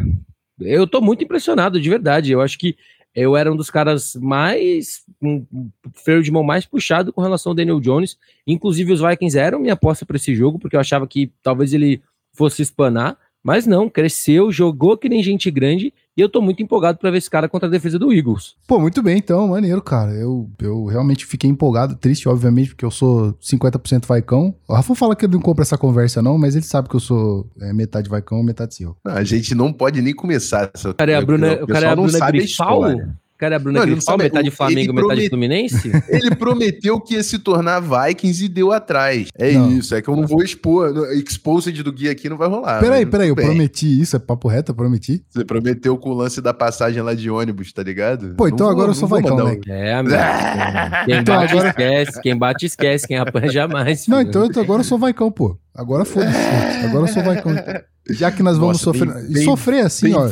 eu 0.61 0.87
tô 0.87 1.01
muito 1.01 1.25
impressionado, 1.25 1.81
de 1.81 1.89
verdade. 1.89 2.33
Eu 2.33 2.43
acho 2.43 2.59
que 2.59 2.77
eu 3.15 3.37
era 3.37 3.53
um 3.53 3.57
dos 3.57 3.71
caras 3.71 4.15
mais. 4.15 5.05
um 5.21 5.45
freio 5.95 6.23
de 6.23 6.31
mão 6.31 6.43
mais 6.43 6.65
puxado 6.67 7.13
com 7.13 7.21
relação 7.21 7.51
ao 7.51 7.57
Daniel 7.57 7.81
Jones. 7.81 8.17
Inclusive, 8.47 8.93
os 8.93 9.01
Vikings 9.01 9.39
eram 9.39 9.59
minha 9.61 9.75
aposta 9.75 10.07
para 10.07 10.17
esse 10.17 10.35
jogo, 10.35 10.59
porque 10.59 10.77
eu 10.77 10.81
achava 10.81 11.07
que 11.07 11.33
talvez 11.43 11.73
ele 11.73 12.01
fosse 12.33 12.63
espanar. 12.63 13.17
Mas 13.43 13.67
não, 13.67 13.89
cresceu, 13.89 14.53
jogou 14.53 14.97
que 14.97 15.09
nem 15.09 15.23
gente 15.23 15.51
grande 15.51 15.93
e 16.19 16.21
eu 16.21 16.29
tô 16.29 16.43
muito 16.43 16.61
empolgado 16.61 16.99
para 16.99 17.13
ver 17.13 17.19
esse 17.19 17.31
cara 17.31 17.49
contra 17.49 17.69
a 17.69 17.71
defesa 17.71 17.97
do 17.97 18.13
Eagles. 18.13 18.57
Pô, 18.67 18.81
muito 18.81 19.01
bem, 19.01 19.19
então, 19.19 19.47
maneiro, 19.47 19.81
cara. 19.81 20.11
Eu, 20.11 20.51
eu 20.61 20.85
realmente 20.87 21.25
fiquei 21.25 21.49
empolgado, 21.49 21.95
triste, 21.95 22.29
obviamente, 22.29 22.71
porque 22.71 22.85
eu 22.85 22.91
sou 22.91 23.35
50% 23.35 24.05
vaicão. 24.05 24.53
O 24.67 24.75
Rafa 24.75 24.97
fala 24.97 25.15
que 25.15 25.25
ele 25.25 25.35
não 25.35 25.41
compra 25.41 25.63
essa 25.63 25.79
conversa, 25.79 26.21
não, 26.21 26.37
mas 26.37 26.57
ele 26.57 26.65
sabe 26.65 26.89
que 26.89 26.97
eu 26.97 27.01
sou 27.01 27.49
é, 27.61 27.73
metade 27.73 28.11
vaicão, 28.11 28.43
metade 28.43 28.75
seu. 28.75 28.97
a 29.05 29.23
gente 29.23 29.55
não 29.55 29.73
pode 29.73 30.03
nem 30.03 30.13
começar 30.13 30.69
essa. 30.75 30.93
Cara, 30.93 31.13
é 31.13 31.15
a 31.15 31.23
Bruna, 31.23 31.53
o 31.63 31.69
cara 31.69 31.87
é 31.87 31.91
a 31.91 31.95
Bruna 31.95 32.19
Grifal? 32.33 32.83
Cara 33.39 33.55
é 33.55 33.59
Bruna 33.59 33.87
não, 33.87 34.01
sabe, 34.01 34.25
metade 34.25 34.51
Flamengo, 34.51 34.93
promet... 34.93 35.09
metade 35.09 35.29
Fluminense? 35.29 35.93
ele 36.11 36.35
prometeu 36.35 37.01
que 37.01 37.15
ia 37.15 37.23
se 37.23 37.39
tornar 37.39 37.81
Vikings 37.81 38.45
e 38.45 38.49
deu 38.49 38.73
atrás. 38.73 39.29
É 39.37 39.53
não. 39.53 39.71
isso, 39.71 39.95
é 39.95 40.03
que 40.03 40.09
eu 40.09 40.17
não 40.17 40.27
vou 40.27 40.43
expor. 40.43 40.93
Exposed 41.13 41.83
do 41.83 41.93
guia 41.93 42.11
aqui 42.11 42.29
não 42.29 42.37
vai 42.37 42.49
rolar. 42.49 42.81
Peraí, 42.81 43.07
peraí, 43.07 43.29
eu 43.29 43.37
prometi 43.37 44.01
isso, 44.01 44.17
é 44.17 44.19
papo 44.19 44.49
reto, 44.49 44.73
eu 44.73 44.75
prometi? 44.75 45.25
Você 45.29 45.45
prometeu 45.45 45.97
com 45.97 46.11
o 46.11 46.15
lance 46.15 46.41
da 46.41 46.53
passagem 46.53 47.01
lá 47.01 47.15
de 47.15 47.31
ônibus, 47.31 47.73
tá 47.73 47.83
ligado? 47.83 48.35
Pô, 48.37 48.49
então 48.49 48.67
não 48.67 48.73
agora 48.73 48.87
vou, 48.87 48.95
eu 48.95 48.95
sou 48.95 49.09
Vaicão, 49.09 49.45
né? 49.45 49.61
É, 49.69 49.95
amigo. 49.95 50.17
quem 51.07 51.15
então 51.15 51.37
bate 51.37 51.53
agora... 51.53 51.69
esquece, 51.69 52.21
quem 52.21 52.37
bate 52.37 52.67
esquece, 52.67 53.07
quem 53.07 53.17
apanha 53.17 53.49
jamais. 53.49 54.07
Não, 54.09 54.21
então 54.21 54.45
eu, 54.45 54.61
agora 54.61 54.81
eu 54.81 54.85
sou 54.85 54.99
Vaicão, 54.99 55.31
pô. 55.31 55.57
Agora 55.75 56.05
foda-se. 56.05 56.37
agora 56.85 57.05
eu 57.05 57.09
sou 57.09 57.23
Vaicão. 57.23 57.55
Já 58.11 58.31
que 58.31 58.43
nós 58.43 58.57
vamos 58.57 58.83
Nossa, 58.83 58.85
sofrer. 58.85 59.29
Bem, 59.29 59.45
sofrer 59.45 59.85
assim, 59.85 60.07
bem 60.07 60.15
ó. 60.15 60.31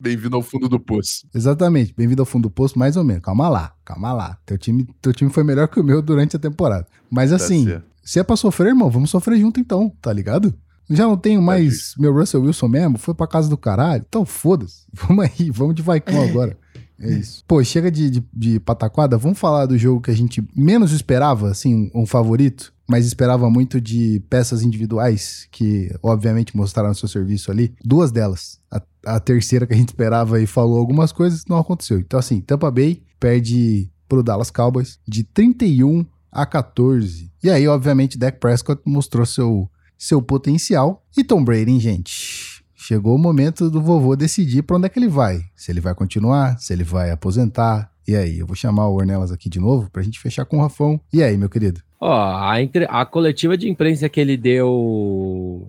Bem-vindo 0.00 0.36
ao 0.36 0.42
fundo 0.42 0.68
do 0.68 0.80
poço. 0.80 1.26
Exatamente, 1.34 1.94
bem-vindo 1.96 2.22
ao 2.22 2.26
fundo 2.26 2.44
do 2.44 2.50
poço, 2.50 2.78
mais 2.78 2.96
ou 2.96 3.04
menos. 3.04 3.22
Calma 3.22 3.48
lá, 3.48 3.72
calma 3.84 4.12
lá. 4.12 4.38
Teu 4.44 4.58
time, 4.58 4.86
teu 5.00 5.12
time 5.12 5.30
foi 5.30 5.44
melhor 5.44 5.68
que 5.68 5.78
o 5.78 5.84
meu 5.84 6.02
durante 6.02 6.36
a 6.36 6.38
temporada. 6.38 6.86
Mas 7.10 7.30
tá 7.30 7.36
assim, 7.36 7.68
se 8.02 8.18
é 8.18 8.22
pra 8.22 8.36
sofrer, 8.36 8.68
irmão, 8.68 8.90
vamos 8.90 9.10
sofrer 9.10 9.38
junto 9.38 9.60
então, 9.60 9.92
tá 10.00 10.12
ligado? 10.12 10.52
Já 10.90 11.04
não 11.04 11.16
tenho 11.16 11.40
tá 11.40 11.46
mais 11.46 11.94
meu 11.96 12.12
Russell 12.12 12.42
Wilson 12.42 12.68
mesmo, 12.68 12.98
foi 12.98 13.14
pra 13.14 13.26
casa 13.26 13.48
do 13.48 13.56
caralho. 13.56 14.04
Então 14.06 14.26
foda-se. 14.26 14.82
Vamos 14.92 15.24
aí, 15.24 15.50
vamos 15.50 15.74
de 15.74 15.82
Vaicão 15.82 16.22
agora. 16.22 16.56
É 17.00 17.10
isso. 17.14 17.42
Pô, 17.48 17.62
chega 17.64 17.90
de, 17.90 18.10
de, 18.10 18.24
de, 18.32 18.60
pataquada, 18.60 19.18
vamos 19.18 19.38
falar 19.38 19.66
do 19.66 19.76
jogo 19.76 20.00
que 20.00 20.10
a 20.10 20.14
gente 20.14 20.44
menos 20.54 20.92
esperava, 20.92 21.50
assim, 21.50 21.90
um 21.92 22.06
favorito, 22.06 22.72
mas 22.92 23.06
esperava 23.06 23.48
muito 23.48 23.80
de 23.80 24.22
peças 24.28 24.62
individuais, 24.62 25.48
que 25.50 25.90
obviamente 26.02 26.54
mostraram 26.54 26.92
seu 26.92 27.08
serviço 27.08 27.50
ali. 27.50 27.74
Duas 27.82 28.12
delas. 28.12 28.60
A, 28.70 28.82
a 29.06 29.18
terceira 29.18 29.66
que 29.66 29.72
a 29.72 29.76
gente 29.76 29.88
esperava 29.88 30.38
e 30.42 30.46
falou 30.46 30.78
algumas 30.78 31.10
coisas, 31.10 31.46
não 31.46 31.56
aconteceu. 31.56 31.98
Então, 31.98 32.20
assim, 32.20 32.42
Tampa 32.42 32.70
Bay 32.70 33.02
perde 33.18 33.90
pro 34.06 34.22
Dallas 34.22 34.50
Cowboys 34.50 34.98
de 35.08 35.24
31 35.24 36.04
a 36.30 36.44
14. 36.44 37.32
E 37.42 37.48
aí, 37.48 37.66
obviamente, 37.66 38.18
Dak 38.18 38.38
Prescott 38.38 38.82
mostrou 38.84 39.24
seu, 39.24 39.70
seu 39.96 40.20
potencial. 40.20 41.02
E 41.16 41.24
Tom 41.24 41.42
Brady, 41.42 41.80
gente? 41.80 42.62
Chegou 42.74 43.14
o 43.14 43.18
momento 43.18 43.70
do 43.70 43.80
vovô 43.80 44.14
decidir 44.14 44.64
para 44.64 44.76
onde 44.76 44.84
é 44.84 44.90
que 44.90 44.98
ele 44.98 45.08
vai. 45.08 45.42
Se 45.56 45.72
ele 45.72 45.80
vai 45.80 45.94
continuar, 45.94 46.58
se 46.58 46.74
ele 46.74 46.84
vai 46.84 47.10
aposentar. 47.10 47.90
E 48.06 48.14
aí, 48.14 48.40
eu 48.40 48.46
vou 48.46 48.54
chamar 48.54 48.88
o 48.88 48.96
Ornelas 48.96 49.32
aqui 49.32 49.48
de 49.48 49.58
novo 49.58 49.88
para 49.90 50.02
a 50.02 50.04
gente 50.04 50.20
fechar 50.20 50.44
com 50.44 50.58
o 50.58 50.60
Rafão. 50.60 51.00
E 51.10 51.22
aí, 51.22 51.38
meu 51.38 51.48
querido? 51.48 51.80
Ó, 52.04 52.12
a, 52.12 52.56
a 52.88 53.06
coletiva 53.06 53.56
de 53.56 53.70
imprensa 53.70 54.08
que 54.08 54.20
ele 54.20 54.36
deu 54.36 55.68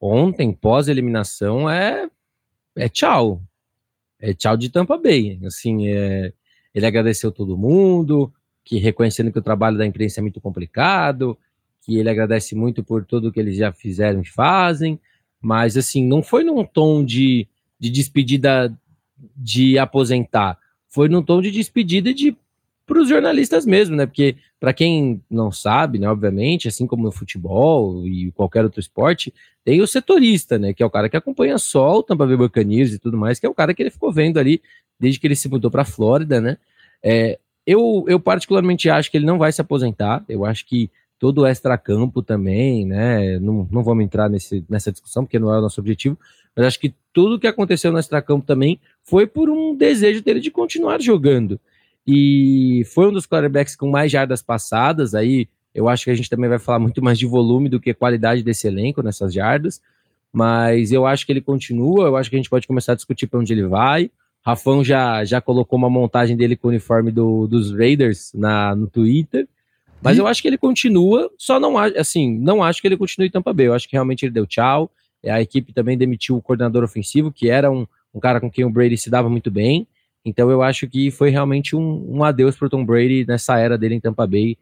ontem, 0.00 0.54
pós-eliminação, 0.54 1.68
é... 1.68 2.08
é 2.74 2.88
tchau. 2.88 3.42
É 4.18 4.32
tchau 4.32 4.56
de 4.56 4.70
Tampa 4.70 4.96
Bay. 4.96 5.38
Assim, 5.44 5.86
é... 5.88 6.32
ele 6.74 6.86
agradeceu 6.86 7.30
todo 7.30 7.58
mundo, 7.58 8.32
que 8.64 8.78
reconhecendo 8.78 9.30
que 9.30 9.38
o 9.38 9.42
trabalho 9.42 9.76
da 9.76 9.84
imprensa 9.84 10.20
é 10.20 10.22
muito 10.22 10.40
complicado, 10.40 11.36
que 11.82 11.98
ele 11.98 12.08
agradece 12.08 12.54
muito 12.54 12.82
por 12.82 13.04
tudo 13.04 13.30
que 13.30 13.38
eles 13.38 13.58
já 13.58 13.70
fizeram 13.70 14.22
e 14.22 14.26
fazem, 14.26 14.98
mas, 15.42 15.76
assim, 15.76 16.02
não 16.02 16.22
foi 16.22 16.42
num 16.42 16.64
tom 16.64 17.04
de, 17.04 17.46
de 17.78 17.90
despedida 17.90 18.74
de 19.36 19.78
aposentar. 19.78 20.58
Foi 20.88 21.06
num 21.06 21.22
tom 21.22 21.42
de 21.42 21.50
despedida 21.50 22.14
de 22.14 22.34
para 22.90 23.00
os 23.00 23.08
jornalistas 23.08 23.64
mesmo, 23.64 23.94
né? 23.94 24.04
Porque 24.04 24.34
para 24.58 24.72
quem 24.72 25.22
não 25.30 25.52
sabe, 25.52 25.98
né, 26.00 26.10
obviamente, 26.10 26.66
assim 26.66 26.88
como 26.88 27.04
no 27.04 27.12
futebol 27.12 28.04
e 28.04 28.32
qualquer 28.32 28.64
outro 28.64 28.80
esporte, 28.80 29.32
tem 29.64 29.80
o 29.80 29.86
setorista, 29.86 30.58
né, 30.58 30.74
que 30.74 30.82
é 30.82 30.86
o 30.86 30.90
cara 30.90 31.08
que 31.08 31.16
acompanha 31.16 31.56
só 31.56 31.98
o 31.98 32.02
Tampa 32.02 32.26
Bay 32.26 32.36
Buccaneers 32.36 32.92
e 32.92 32.98
tudo 32.98 33.16
mais, 33.16 33.38
que 33.38 33.46
é 33.46 33.48
o 33.48 33.54
cara 33.54 33.72
que 33.72 33.80
ele 33.80 33.90
ficou 33.90 34.12
vendo 34.12 34.38
ali 34.38 34.60
desde 34.98 35.20
que 35.20 35.26
ele 35.28 35.36
se 35.36 35.48
mudou 35.48 35.70
para 35.70 35.82
a 35.82 35.84
Flórida, 35.84 36.40
né? 36.40 36.58
É, 37.02 37.38
eu, 37.64 38.04
eu 38.08 38.18
particularmente 38.18 38.90
acho 38.90 39.08
que 39.08 39.16
ele 39.16 39.26
não 39.26 39.38
vai 39.38 39.52
se 39.52 39.60
aposentar. 39.60 40.24
Eu 40.28 40.44
acho 40.44 40.66
que 40.66 40.90
todo 41.18 41.42
o 41.42 41.46
extracampo 41.46 42.22
também, 42.22 42.84
né? 42.84 43.38
Não, 43.38 43.68
não 43.70 43.84
vamos 43.84 44.04
entrar 44.04 44.28
nesse, 44.28 44.64
nessa 44.68 44.90
discussão, 44.90 45.24
porque 45.24 45.38
não 45.38 45.54
é 45.54 45.58
o 45.58 45.62
nosso 45.62 45.80
objetivo, 45.80 46.18
mas 46.56 46.66
acho 46.66 46.80
que 46.80 46.92
tudo 47.12 47.38
que 47.38 47.46
aconteceu 47.46 47.92
no 47.92 47.98
extracampo 47.98 48.44
também 48.44 48.80
foi 49.04 49.26
por 49.26 49.48
um 49.48 49.76
desejo 49.76 50.22
dele 50.22 50.40
de 50.40 50.50
continuar 50.50 51.00
jogando. 51.00 51.60
E 52.12 52.84
foi 52.86 53.06
um 53.06 53.12
dos 53.12 53.24
quarterbacks 53.24 53.76
com 53.76 53.88
mais 53.88 54.10
jardas 54.10 54.42
passadas, 54.42 55.14
aí 55.14 55.46
eu 55.72 55.88
acho 55.88 56.04
que 56.04 56.10
a 56.10 56.14
gente 56.14 56.28
também 56.28 56.50
vai 56.50 56.58
falar 56.58 56.80
muito 56.80 57.00
mais 57.00 57.16
de 57.16 57.24
volume 57.24 57.68
do 57.68 57.78
que 57.78 57.94
qualidade 57.94 58.42
desse 58.42 58.66
elenco 58.66 59.00
nessas 59.00 59.32
jardas, 59.32 59.80
mas 60.32 60.90
eu 60.90 61.06
acho 61.06 61.24
que 61.24 61.32
ele 61.32 61.40
continua, 61.40 62.06
eu 62.06 62.16
acho 62.16 62.28
que 62.28 62.34
a 62.34 62.38
gente 62.38 62.50
pode 62.50 62.66
começar 62.66 62.92
a 62.92 62.96
discutir 62.96 63.28
para 63.28 63.38
onde 63.38 63.52
ele 63.52 63.66
vai. 63.66 64.10
Rafão 64.44 64.82
já, 64.82 65.24
já 65.24 65.40
colocou 65.40 65.78
uma 65.78 65.88
montagem 65.88 66.36
dele 66.36 66.56
com 66.56 66.66
o 66.66 66.70
uniforme 66.70 67.12
do, 67.12 67.46
dos 67.46 67.72
Raiders 67.72 68.32
na, 68.34 68.74
no 68.74 68.88
Twitter. 68.88 69.46
Mas 70.02 70.16
e... 70.16 70.20
eu 70.20 70.26
acho 70.26 70.42
que 70.42 70.48
ele 70.48 70.58
continua, 70.58 71.30
só 71.38 71.60
não 71.60 71.78
acho, 71.78 71.96
assim, 71.96 72.38
não 72.38 72.62
acho 72.62 72.80
que 72.80 72.88
ele 72.88 72.96
continue 72.96 73.28
em 73.28 73.30
Tampa 73.30 73.52
Bay. 73.52 73.68
Eu 73.68 73.74
acho 73.74 73.88
que 73.88 73.94
realmente 73.94 74.24
ele 74.24 74.32
deu 74.32 74.46
tchau. 74.46 74.90
A 75.24 75.40
equipe 75.40 75.72
também 75.72 75.96
demitiu 75.96 76.36
o 76.36 76.42
coordenador 76.42 76.82
ofensivo, 76.82 77.30
que 77.30 77.50
era 77.50 77.70
um, 77.70 77.86
um 78.12 78.18
cara 78.18 78.40
com 78.40 78.50
quem 78.50 78.64
o 78.64 78.70
Brady 78.70 78.96
se 78.96 79.10
dava 79.10 79.28
muito 79.28 79.50
bem. 79.50 79.86
Então 80.24 80.50
eu 80.50 80.62
acho 80.62 80.88
que 80.88 81.10
foi 81.10 81.30
realmente 81.30 81.74
um, 81.74 82.16
um 82.16 82.24
adeus 82.24 82.56
para 82.56 82.66
o 82.66 82.70
Tom 82.70 82.84
Brady 82.84 83.24
nessa 83.26 83.58
era 83.58 83.78
dele 83.78 83.94
em 83.94 84.00
Tampa 84.00 84.26
Bay. 84.26 84.56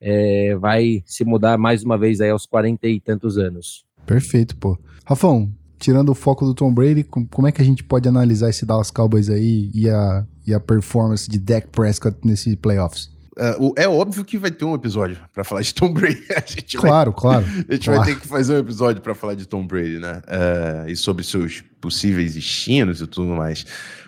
É, 0.00 0.54
vai 0.56 1.02
se 1.06 1.24
mudar 1.24 1.56
mais 1.56 1.82
uma 1.82 1.96
vez 1.96 2.20
aí 2.20 2.30
aos 2.30 2.46
40 2.46 2.86
e 2.88 3.00
tantos 3.00 3.38
anos. 3.38 3.84
Perfeito, 4.04 4.56
pô. 4.56 4.78
Rafão, 5.04 5.50
tirando 5.78 6.10
o 6.10 6.14
foco 6.14 6.44
do 6.44 6.54
Tom 6.54 6.72
Brady, 6.72 7.04
como 7.04 7.46
é 7.46 7.52
que 7.52 7.62
a 7.62 7.64
gente 7.64 7.82
pode 7.82 8.08
analisar 8.08 8.50
esse 8.50 8.66
Dallas 8.66 8.90
Cowboys 8.90 9.30
aí 9.30 9.70
e 9.72 9.88
a, 9.88 10.26
e 10.46 10.52
a 10.52 10.60
performance 10.60 11.28
de 11.28 11.38
Dak 11.38 11.68
Prescott 11.68 12.18
nesse 12.24 12.56
playoffs? 12.56 13.14
Uh, 13.36 13.74
é 13.76 13.88
óbvio 13.88 14.24
que 14.24 14.38
vai 14.38 14.50
ter 14.50 14.64
um 14.64 14.74
episódio 14.74 15.18
para 15.32 15.42
falar 15.42 15.62
de 15.62 15.74
Tom 15.74 15.92
Brady. 15.92 16.22
claro, 16.76 17.10
vai, 17.10 17.20
claro. 17.20 17.46
A 17.68 17.74
gente 17.74 17.84
claro. 17.84 18.00
vai 18.00 18.14
ter 18.14 18.20
que 18.20 18.28
fazer 18.28 18.54
um 18.54 18.58
episódio 18.58 19.02
para 19.02 19.14
falar 19.14 19.34
de 19.34 19.46
Tom 19.46 19.66
Brady, 19.66 19.98
né? 19.98 20.22
Uh, 20.26 20.88
e 20.88 20.96
sobre 20.96 21.24
seus 21.24 21.62
possíveis 21.80 22.34
destinos 22.34 23.00
e 23.00 23.06
tudo 23.06 23.34
mais. 23.34 23.66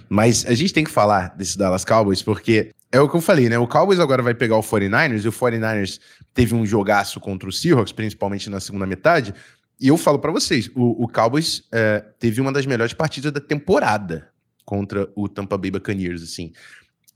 Mas 0.09 0.45
a 0.47 0.55
gente 0.55 0.73
tem 0.73 0.85
que 0.85 0.91
falar 0.91 1.35
desse 1.37 1.59
Dallas 1.59 1.85
Cowboys 1.85 2.23
porque 2.23 2.71
é 2.93 3.01
o 3.01 3.09
que 3.09 3.17
eu 3.17 3.21
falei, 3.21 3.49
né? 3.49 3.59
O 3.59 3.67
Cowboys 3.67 3.99
agora 3.99 4.23
vai 4.23 4.35
pegar 4.35 4.57
o 4.57 4.63
49ers 4.63 5.25
e 5.25 5.29
o 5.29 5.33
49ers 5.33 6.01
teve 6.33 6.55
um 6.55 6.65
jogaço 6.65 7.21
contra 7.21 7.49
o 7.49 7.53
Seahawks, 7.53 7.93
principalmente 7.93 8.49
na 8.49 8.61
segunda 8.61 8.87
metade. 8.87 9.35
E 9.81 9.89
eu 9.89 9.97
falo 9.97 10.19
para 10.19 10.33
vocês, 10.33 10.71
o, 10.75 11.05
o 11.05 11.09
Cowboys 11.09 11.59
uh, 11.59 12.05
teve 12.19 12.41
uma 12.41 12.53
das 12.53 12.65
melhores 12.65 12.95
partidas 12.95 13.33
da 13.33 13.41
temporada 13.41 14.29
contra 14.65 15.09
o 15.15 15.29
Tampa 15.29 15.59
Bay 15.59 15.71
Buccaneers, 15.71 16.23
assim 16.23 16.53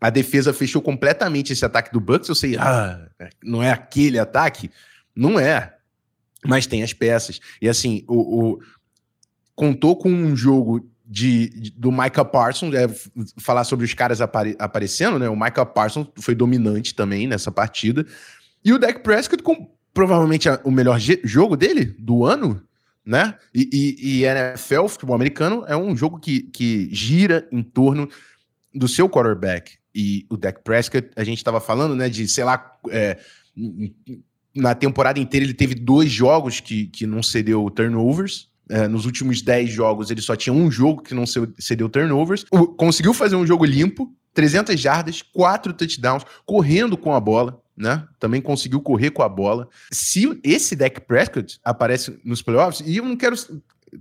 a 0.01 0.09
defesa 0.09 0.53
fechou 0.53 0.81
completamente 0.81 1.53
esse 1.53 1.65
ataque 1.65 1.93
do 1.93 2.01
Bucks. 2.01 2.29
Eu 2.29 2.35
sei, 2.35 2.57
ah, 2.57 3.07
não 3.45 3.63
é 3.63 3.71
aquele 3.71 4.19
ataque? 4.19 4.71
Não 5.15 5.39
é. 5.39 5.77
Mas 6.45 6.67
tem 6.67 6.83
as 6.83 6.95
peças. 6.95 7.39
E 7.61 7.69
assim, 7.69 8.03
o, 8.09 8.53
o 8.55 8.61
contou 9.55 9.95
com 9.95 10.11
um 10.11 10.35
jogo 10.35 10.90
de, 11.11 11.49
de, 11.49 11.71
do 11.73 11.91
Micah 11.91 12.25
Parsons, 12.25 12.73
é, 12.73 12.89
falar 13.39 13.65
sobre 13.65 13.85
os 13.85 13.93
caras 13.93 14.21
apare, 14.21 14.55
aparecendo, 14.59 15.19
né? 15.19 15.29
O 15.29 15.35
Micah 15.35 15.67
Parsons 15.67 16.07
foi 16.21 16.35
dominante 16.37 16.95
também 16.95 17.27
nessa 17.27 17.51
partida. 17.51 18.07
E 18.65 18.73
o 18.73 18.79
Dak 18.79 19.01
Prescott 19.01 19.43
com 19.43 19.69
provavelmente 19.93 20.49
a, 20.49 20.61
o 20.63 20.71
melhor 20.71 21.01
jogo 21.25 21.57
dele 21.57 21.85
do 21.99 22.25
ano, 22.25 22.63
né? 23.05 23.35
E, 23.53 23.69
e, 23.73 24.21
e 24.21 24.25
NFL, 24.25 24.87
futebol 24.87 25.17
americano, 25.17 25.65
é 25.67 25.77
um 25.77 25.97
jogo 25.97 26.21
que, 26.21 26.43
que 26.43 26.89
gira 26.93 27.49
em 27.51 27.63
torno 27.63 28.09
do 28.73 28.87
seu 28.87 29.09
quarterback 29.09 29.81
e 29.95 30.27
o 30.31 30.37
Dak 30.37 30.63
Prescott, 30.63 31.11
a 31.17 31.25
gente 31.25 31.39
estava 31.39 31.61
falando, 31.61 31.97
né, 31.97 32.09
de, 32.09 32.27
sei 32.29 32.45
lá, 32.45 32.73
é, 32.91 33.19
na 34.55 34.75
temporada 34.75 35.19
inteira 35.19 35.45
ele 35.45 35.55
teve 35.55 35.75
dois 35.75 36.11
jogos 36.11 36.61
que, 36.61 36.87
que 36.87 37.07
não 37.07 37.23
cedeu 37.23 37.69
turnovers. 37.71 38.49
É, 38.71 38.87
nos 38.87 39.05
últimos 39.05 39.43
dez 39.43 39.69
jogos 39.71 40.11
ele 40.11 40.21
só 40.21 40.37
tinha 40.37 40.53
um 40.53 40.71
jogo 40.71 41.03
que 41.03 41.13
não 41.13 41.25
cedeu 41.59 41.89
turnovers. 41.89 42.47
O, 42.51 42.69
conseguiu 42.69 43.13
fazer 43.13 43.35
um 43.35 43.47
jogo 43.47 43.65
limpo, 43.65 44.15
300 44.33 44.81
jardas, 44.81 45.23
quatro 45.23 45.73
touchdowns, 45.73 46.25
correndo 46.47 46.97
com 46.97 47.13
a 47.13 47.19
bola. 47.21 47.61
né? 47.77 48.07
Também 48.19 48.41
conseguiu 48.41 48.81
correr 48.81 49.11
com 49.11 49.23
a 49.23 49.29
bola. 49.29 49.69
Se 49.91 50.39
esse 50.45 50.77
Dak 50.77 51.01
Prescott 51.01 51.59
aparece 51.65 52.21
nos 52.25 52.43
playoffs, 52.43 52.87
e 52.87 52.99
eu 52.99 53.05
não 53.05 53.17
quero, 53.17 53.35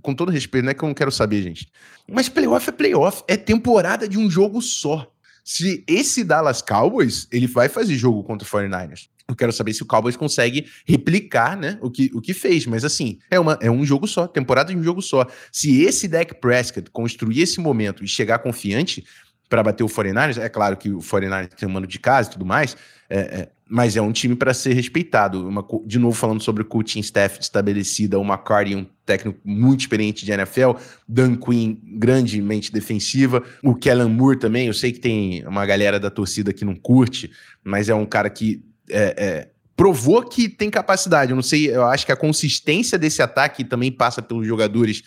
com 0.02 0.14
todo 0.14 0.30
respeito, 0.30 0.64
não 0.64 0.70
é 0.70 0.74
que 0.74 0.84
eu 0.84 0.88
não 0.88 0.94
quero 0.94 1.10
saber, 1.10 1.42
gente, 1.42 1.68
mas 2.08 2.28
playoff 2.28 2.68
é 2.68 2.72
playoff, 2.72 3.24
é 3.26 3.36
temporada 3.36 4.06
de 4.06 4.18
um 4.18 4.30
jogo 4.30 4.60
só. 4.62 5.10
Se 5.42 5.82
esse 5.88 6.22
Dallas 6.22 6.62
Cowboys, 6.62 7.26
ele 7.32 7.46
vai 7.46 7.68
fazer 7.68 7.96
jogo 7.96 8.22
contra 8.22 8.46
o 8.46 8.50
49ers. 8.50 9.08
Eu 9.30 9.36
quero 9.36 9.52
saber 9.52 9.72
se 9.72 9.82
o 9.82 9.86
Cowboys 9.86 10.16
consegue 10.16 10.66
replicar, 10.84 11.56
né, 11.56 11.78
o 11.80 11.90
que, 11.90 12.10
o 12.14 12.20
que 12.20 12.34
fez. 12.34 12.66
Mas 12.66 12.84
assim, 12.84 13.18
é, 13.30 13.38
uma, 13.38 13.58
é 13.60 13.70
um 13.70 13.84
jogo 13.84 14.06
só, 14.06 14.26
temporada 14.26 14.72
de 14.72 14.78
um 14.78 14.82
jogo 14.82 15.00
só. 15.00 15.26
Se 15.52 15.82
esse 15.82 16.08
Dak 16.08 16.34
Prescott 16.40 16.90
construir 16.90 17.40
esse 17.40 17.60
momento 17.60 18.04
e 18.04 18.08
chegar 18.08 18.40
confiante 18.40 19.04
para 19.48 19.62
bater 19.62 19.82
o 19.82 19.88
49ers, 19.88 20.40
é 20.40 20.48
claro 20.48 20.76
que 20.76 20.90
o 20.90 20.98
49ers 20.98 21.48
tem 21.48 21.68
um 21.68 21.72
mano 21.72 21.86
de 21.86 21.98
casa 21.98 22.28
e 22.28 22.32
tudo 22.32 22.46
mais, 22.46 22.76
é, 23.08 23.18
é, 23.18 23.48
mas 23.68 23.96
é 23.96 24.02
um 24.02 24.12
time 24.12 24.36
para 24.36 24.54
ser 24.54 24.72
respeitado. 24.72 25.46
Uma, 25.48 25.66
de 25.84 25.98
novo, 25.98 26.16
falando 26.16 26.40
sobre 26.40 26.62
o 26.62 26.64
coaching 26.64 27.00
staff 27.00 27.40
estabelecida, 27.40 28.18
o 28.18 28.24
McCarty, 28.24 28.76
um 28.76 28.86
técnico 29.04 29.40
muito 29.44 29.80
experiente 29.80 30.24
de 30.24 30.30
NFL, 30.30 30.72
Dan 31.08 31.36
Quinn, 31.36 31.76
grandemente 31.98 32.72
defensiva, 32.72 33.42
o 33.62 33.74
Kellen 33.74 34.08
Moore 34.08 34.38
também. 34.38 34.68
Eu 34.68 34.74
sei 34.74 34.92
que 34.92 35.00
tem 35.00 35.44
uma 35.46 35.66
galera 35.66 35.98
da 35.98 36.10
torcida 36.10 36.52
que 36.52 36.64
não 36.64 36.76
curte, 36.76 37.30
mas 37.64 37.88
é 37.88 37.94
um 37.94 38.06
cara 38.06 38.30
que 38.30 38.64
é, 38.90 39.14
é, 39.16 39.48
provou 39.76 40.22
que 40.22 40.48
tem 40.48 40.68
capacidade. 40.68 41.30
Eu 41.30 41.36
não 41.36 41.42
sei, 41.42 41.74
eu 41.74 41.84
acho 41.84 42.04
que 42.04 42.12
a 42.12 42.16
consistência 42.16 42.98
desse 42.98 43.22
ataque 43.22 43.64
também 43.64 43.90
passa 43.90 44.20
pelos 44.20 44.46
jogadores, 44.46 45.02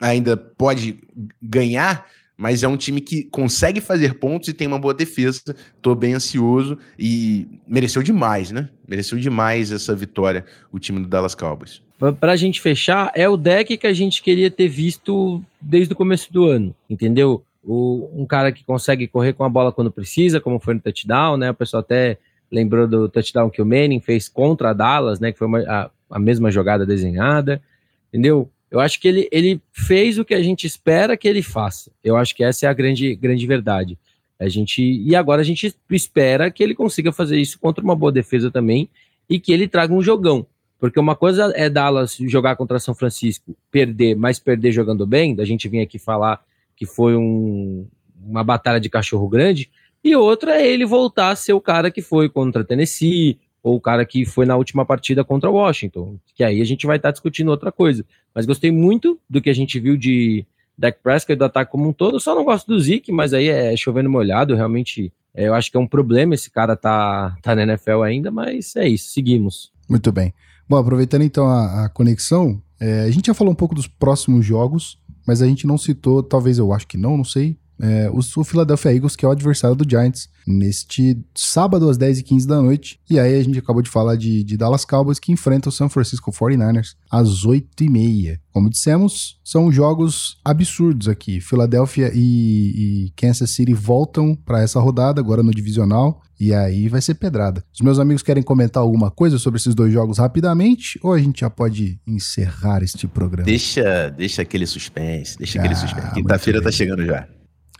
ainda 0.00 0.36
pode 0.36 0.98
ganhar, 1.40 2.06
mas 2.36 2.62
é 2.62 2.68
um 2.68 2.76
time 2.76 3.00
que 3.00 3.24
consegue 3.24 3.80
fazer 3.80 4.14
pontos 4.14 4.48
e 4.48 4.54
tem 4.54 4.66
uma 4.66 4.78
boa 4.78 4.94
defesa. 4.94 5.54
Tô 5.82 5.94
bem 5.94 6.14
ansioso 6.14 6.78
e 6.98 7.46
mereceu 7.66 8.02
demais, 8.02 8.50
né? 8.50 8.68
Mereceu 8.88 9.18
demais 9.18 9.72
essa 9.72 9.94
vitória, 9.94 10.44
o 10.72 10.78
time 10.78 11.00
do 11.00 11.06
Dallas 11.06 11.34
Cowboys. 11.34 11.82
Pra 12.18 12.36
gente 12.36 12.60
fechar, 12.62 13.12
é 13.14 13.28
o 13.28 13.36
deck 13.36 13.76
que 13.76 13.86
a 13.86 13.92
gente 13.92 14.22
queria 14.22 14.50
ter 14.50 14.68
visto 14.68 15.44
desde 15.60 15.92
o 15.92 15.96
começo 15.96 16.32
do 16.32 16.46
ano, 16.46 16.74
entendeu? 16.88 17.44
O, 17.62 18.08
um 18.14 18.24
cara 18.24 18.50
que 18.50 18.64
consegue 18.64 19.06
correr 19.06 19.34
com 19.34 19.44
a 19.44 19.48
bola 19.50 19.70
quando 19.70 19.90
precisa, 19.90 20.40
como 20.40 20.58
foi 20.58 20.72
no 20.72 20.80
touchdown, 20.80 21.36
né? 21.36 21.50
O 21.50 21.54
pessoal 21.54 21.82
até 21.82 22.18
lembrou 22.50 22.86
do 22.86 23.08
touchdown 23.08 23.50
que 23.50 23.62
o 23.62 23.66
Manning 23.66 24.00
fez 24.00 24.28
contra 24.28 24.70
a 24.70 24.72
Dallas, 24.72 25.20
né? 25.20 25.32
Que 25.32 25.38
foi 25.38 25.46
uma, 25.46 25.60
a, 25.60 25.90
a 26.10 26.18
mesma 26.18 26.50
jogada 26.50 26.84
desenhada, 26.84 27.62
entendeu? 28.08 28.50
Eu 28.70 28.80
acho 28.80 29.00
que 29.00 29.08
ele, 29.08 29.28
ele 29.32 29.60
fez 29.72 30.18
o 30.18 30.24
que 30.24 30.34
a 30.34 30.42
gente 30.42 30.66
espera 30.66 31.16
que 31.16 31.26
ele 31.26 31.42
faça. 31.42 31.90
Eu 32.04 32.16
acho 32.16 32.34
que 32.34 32.44
essa 32.44 32.66
é 32.66 32.68
a 32.68 32.72
grande, 32.72 33.14
grande 33.14 33.46
verdade. 33.46 33.98
A 34.38 34.48
gente 34.48 34.82
e 34.82 35.14
agora 35.14 35.42
a 35.42 35.44
gente 35.44 35.74
espera 35.90 36.50
que 36.50 36.62
ele 36.62 36.74
consiga 36.74 37.12
fazer 37.12 37.38
isso 37.38 37.58
contra 37.58 37.84
uma 37.84 37.96
boa 37.96 38.12
defesa 38.12 38.50
também 38.50 38.88
e 39.28 39.38
que 39.38 39.52
ele 39.52 39.68
traga 39.68 39.92
um 39.92 40.02
jogão. 40.02 40.46
Porque 40.78 40.98
uma 40.98 41.14
coisa 41.14 41.52
é 41.54 41.68
Dallas 41.68 42.16
jogar 42.16 42.56
contra 42.56 42.78
São 42.78 42.94
Francisco, 42.94 43.54
perder, 43.70 44.16
mas 44.16 44.38
perder 44.38 44.72
jogando 44.72 45.06
bem, 45.06 45.34
da 45.34 45.44
gente 45.44 45.68
vir 45.68 45.80
aqui 45.80 45.98
falar 45.98 46.42
que 46.74 46.86
foi 46.86 47.14
um, 47.14 47.86
uma 48.24 48.42
batalha 48.42 48.80
de 48.80 48.88
cachorro 48.88 49.28
grande, 49.28 49.70
e 50.02 50.16
outra 50.16 50.60
é 50.60 50.66
ele 50.66 50.86
voltar 50.86 51.30
a 51.30 51.36
ser 51.36 51.52
o 51.52 51.60
cara 51.60 51.90
que 51.90 52.00
foi 52.00 52.28
contra 52.28 52.64
Tennessee, 52.64 53.38
ou 53.62 53.76
o 53.76 53.80
cara 53.80 54.04
que 54.04 54.24
foi 54.24 54.46
na 54.46 54.56
última 54.56 54.84
partida 54.84 55.22
contra 55.22 55.50
Washington, 55.50 56.18
que 56.34 56.42
aí 56.42 56.60
a 56.60 56.64
gente 56.64 56.86
vai 56.86 56.96
estar 56.96 57.08
tá 57.08 57.12
discutindo 57.12 57.50
outra 57.50 57.70
coisa. 57.70 58.04
Mas 58.34 58.46
gostei 58.46 58.70
muito 58.70 59.18
do 59.28 59.40
que 59.40 59.50
a 59.50 59.54
gente 59.54 59.78
viu 59.78 59.96
de 59.96 60.46
Dak 60.76 60.98
Prescott 61.02 61.36
do 61.36 61.44
ataque 61.44 61.70
como 61.70 61.88
um 61.88 61.92
todo. 61.92 62.18
só 62.18 62.34
não 62.34 62.44
gosto 62.44 62.66
do 62.66 62.80
Zeke, 62.80 63.12
mas 63.12 63.34
aí 63.34 63.48
é 63.48 63.76
chovendo 63.76 64.08
molhado, 64.08 64.54
realmente. 64.54 65.12
É, 65.34 65.46
eu 65.46 65.54
acho 65.54 65.70
que 65.70 65.76
é 65.76 65.80
um 65.80 65.86
problema 65.86 66.34
esse 66.34 66.50
cara 66.50 66.74
tá, 66.74 67.36
tá 67.42 67.54
na 67.54 67.62
NFL 67.62 68.02
ainda, 68.02 68.30
mas 68.30 68.74
é 68.76 68.88
isso, 68.88 69.12
seguimos. 69.12 69.70
Muito 69.88 70.10
bem. 70.10 70.32
Bom, 70.68 70.76
aproveitando 70.76 71.22
então 71.22 71.46
a, 71.46 71.84
a 71.84 71.88
conexão, 71.88 72.62
é, 72.80 73.02
a 73.02 73.10
gente 73.10 73.26
já 73.26 73.34
falou 73.34 73.52
um 73.52 73.56
pouco 73.56 73.74
dos 73.74 73.86
próximos 73.86 74.44
jogos, 74.44 74.98
mas 75.26 75.42
a 75.42 75.46
gente 75.46 75.66
não 75.66 75.76
citou, 75.76 76.22
talvez 76.22 76.58
eu 76.58 76.72
acho 76.72 76.86
que 76.86 76.96
não, 76.96 77.16
não 77.16 77.24
sei, 77.24 77.58
é, 77.80 78.10
o, 78.12 78.44
Philadelphia 78.44 78.94
Eagles, 78.94 79.16
que 79.16 79.24
é 79.24 79.28
o 79.28 79.30
adversário 79.30 79.74
do 79.74 79.88
Giants, 79.88 80.28
neste 80.46 81.18
sábado 81.34 81.88
às 81.88 81.96
10h15 81.96 82.46
da 82.46 82.60
noite. 82.60 83.00
E 83.08 83.18
aí 83.18 83.38
a 83.38 83.42
gente 83.42 83.58
acabou 83.58 83.82
de 83.82 83.88
falar 83.88 84.16
de, 84.16 84.44
de 84.44 84.56
Dallas 84.56 84.84
Cowboys, 84.84 85.18
que 85.18 85.32
enfrenta 85.32 85.68
o 85.68 85.72
San 85.72 85.88
Francisco 85.88 86.30
49ers 86.30 86.94
às 87.10 87.44
8h30. 87.44 88.38
Como 88.52 88.68
dissemos, 88.68 89.38
são 89.44 89.72
jogos 89.72 90.38
absurdos 90.44 91.08
aqui. 91.08 91.40
Philadelphia 91.40 92.10
e, 92.14 93.06
e 93.06 93.12
Kansas 93.16 93.50
City 93.50 93.72
voltam 93.72 94.34
para 94.34 94.60
essa 94.60 94.80
rodada, 94.80 95.20
agora 95.20 95.42
no 95.42 95.52
divisional. 95.52 96.20
E 96.38 96.54
aí 96.54 96.88
vai 96.88 97.02
ser 97.02 97.14
pedrada. 97.14 97.62
Os 97.72 97.80
meus 97.80 97.98
amigos 97.98 98.22
querem 98.22 98.42
comentar 98.42 98.82
alguma 98.82 99.10
coisa 99.10 99.38
sobre 99.38 99.58
esses 99.58 99.74
dois 99.74 99.92
jogos 99.92 100.18
rapidamente? 100.18 100.98
Ou 101.02 101.12
a 101.12 101.18
gente 101.18 101.40
já 101.40 101.50
pode 101.50 102.00
encerrar 102.06 102.82
este 102.82 103.06
programa? 103.06 103.44
Deixa, 103.44 104.08
deixa 104.10 104.40
aquele 104.40 104.66
suspense, 104.66 105.36
deixa 105.36 105.58
ah, 105.58 105.60
aquele 105.60 105.76
suspense. 105.76 106.14
Quinta-feira 106.14 106.62
tá 106.62 106.72
chegando 106.72 107.04
já. 107.04 107.28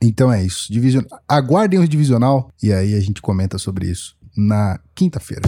Então 0.03 0.33
é 0.33 0.43
isso. 0.43 0.73
Division... 0.73 1.05
Aguardem 1.29 1.79
o 1.79 1.87
divisional 1.87 2.51
e 2.63 2.73
aí 2.73 2.95
a 2.95 3.01
gente 3.01 3.21
comenta 3.21 3.59
sobre 3.59 3.87
isso 3.87 4.17
na 4.35 4.81
quinta-feira. 4.95 5.43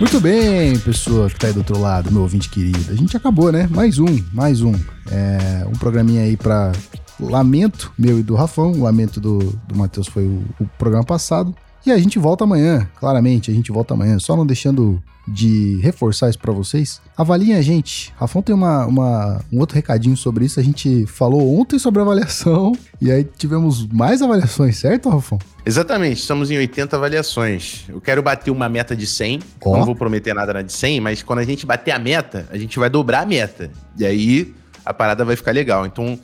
Muito 0.00 0.18
bem, 0.18 0.78
pessoa 0.78 1.28
que 1.28 1.38
tá 1.38 1.46
aí 1.48 1.52
do 1.52 1.58
outro 1.58 1.78
lado, 1.78 2.10
meu 2.10 2.22
ouvinte 2.22 2.48
querido. 2.48 2.90
A 2.90 2.94
gente 2.94 3.16
acabou, 3.16 3.52
né? 3.52 3.68
Mais 3.70 3.98
um, 3.98 4.06
mais 4.32 4.62
um. 4.62 4.72
É, 5.10 5.64
um 5.68 5.72
programinha 5.72 6.22
aí 6.22 6.36
para 6.36 6.72
lamento 7.20 7.92
meu 7.98 8.18
e 8.18 8.22
do 8.22 8.34
Rafão. 8.34 8.72
O 8.72 8.82
lamento 8.82 9.20
do, 9.20 9.38
do 9.68 9.76
Matheus 9.76 10.08
foi 10.08 10.24
o, 10.24 10.42
o 10.58 10.66
programa 10.78 11.04
passado. 11.04 11.54
E 11.84 11.90
a 11.90 11.98
gente 11.98 12.18
volta 12.18 12.44
amanhã, 12.44 12.88
claramente, 12.98 13.50
a 13.50 13.54
gente 13.54 13.72
volta 13.72 13.94
amanhã, 13.94 14.18
só 14.18 14.36
não 14.36 14.44
deixando 14.44 15.02
de 15.26 15.78
reforçar 15.80 16.28
isso 16.28 16.38
para 16.38 16.52
vocês. 16.52 17.00
Avaliem 17.16 17.54
a 17.54 17.62
gente. 17.62 18.12
Rafão 18.16 18.42
tem 18.42 18.54
uma, 18.54 18.84
uma, 18.86 19.40
um 19.52 19.58
outro 19.60 19.76
recadinho 19.76 20.16
sobre 20.16 20.44
isso. 20.44 20.58
A 20.58 20.62
gente 20.62 21.06
falou 21.06 21.58
ontem 21.58 21.78
sobre 21.78 22.00
avaliação 22.00 22.72
e 23.00 23.10
aí 23.10 23.24
tivemos 23.24 23.86
mais 23.86 24.20
avaliações, 24.20 24.76
certo, 24.76 25.08
Rafão? 25.08 25.38
Exatamente, 25.64 26.20
estamos 26.20 26.50
em 26.50 26.58
80 26.58 26.96
avaliações. 26.96 27.84
Eu 27.88 28.00
quero 28.00 28.22
bater 28.22 28.50
uma 28.50 28.68
meta 28.68 28.96
de 28.96 29.06
100. 29.06 29.40
Oh. 29.60 29.76
Não 29.76 29.84
vou 29.84 29.94
prometer 29.94 30.34
nada 30.34 30.52
na 30.52 30.62
de 30.62 30.72
100, 30.72 31.00
mas 31.00 31.22
quando 31.22 31.38
a 31.38 31.44
gente 31.44 31.64
bater 31.64 31.92
a 31.92 31.98
meta, 31.98 32.46
a 32.50 32.58
gente 32.58 32.78
vai 32.78 32.90
dobrar 32.90 33.22
a 33.22 33.26
meta. 33.26 33.70
E 33.96 34.04
aí 34.04 34.54
a 34.84 34.92
parada 34.92 35.24
vai 35.24 35.36
ficar 35.36 35.52
legal. 35.52 35.86
Então, 35.86 36.18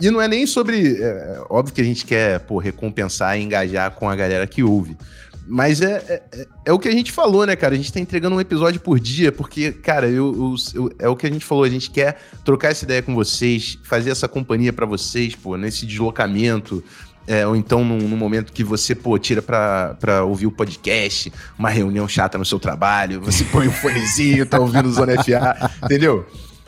e 0.00 0.10
não 0.10 0.20
é 0.20 0.28
nem 0.28 0.46
sobre. 0.46 1.02
É, 1.02 1.40
óbvio 1.50 1.74
que 1.74 1.80
a 1.80 1.84
gente 1.84 2.04
quer 2.04 2.40
pô, 2.40 2.58
recompensar 2.58 3.38
e 3.38 3.42
engajar 3.42 3.90
com 3.92 4.08
a 4.08 4.16
galera 4.16 4.46
que 4.46 4.62
ouve. 4.62 4.96
Mas 5.48 5.80
é, 5.80 6.04
é, 6.08 6.22
é, 6.32 6.46
é, 6.66 6.72
o 6.72 6.78
que 6.78 6.88
a 6.88 6.92
gente 6.92 7.12
falou, 7.12 7.46
né, 7.46 7.54
cara? 7.54 7.74
A 7.74 7.76
gente 7.76 7.92
tá 7.92 8.00
entregando 8.00 8.34
um 8.34 8.40
episódio 8.40 8.80
por 8.80 8.98
dia, 8.98 9.30
porque, 9.30 9.70
cara, 9.70 10.08
eu, 10.08 10.34
eu, 10.34 10.54
eu, 10.74 10.92
é 10.98 11.08
o 11.08 11.14
que 11.14 11.26
a 11.26 11.30
gente 11.30 11.44
falou, 11.44 11.62
a 11.62 11.68
gente 11.68 11.88
quer 11.88 12.20
trocar 12.44 12.72
essa 12.72 12.84
ideia 12.84 13.00
com 13.00 13.14
vocês, 13.14 13.78
fazer 13.84 14.10
essa 14.10 14.26
companhia 14.26 14.72
para 14.72 14.84
vocês, 14.84 15.36
pô, 15.36 15.56
nesse 15.56 15.86
deslocamento, 15.86 16.82
é, 17.28 17.46
ou 17.46 17.54
então 17.54 17.84
num, 17.84 17.98
num, 17.98 18.16
momento 18.16 18.52
que 18.52 18.64
você, 18.64 18.92
pô, 18.92 19.16
tira 19.18 19.40
pra, 19.40 19.94
pra 20.00 20.24
ouvir 20.24 20.46
o 20.46 20.50
podcast, 20.50 21.32
uma 21.56 21.70
reunião 21.70 22.08
chata 22.08 22.36
no 22.36 22.44
seu 22.44 22.58
trabalho, 22.58 23.20
você 23.20 23.44
põe 23.44 23.68
um 23.68 23.72
fonezinho, 23.72 24.46
tá 24.46 24.58
ouvindo 24.58 24.88
o 24.88 24.92
Zona 24.92 25.22
FA, 25.22 25.70
entendeu? 25.84 26.26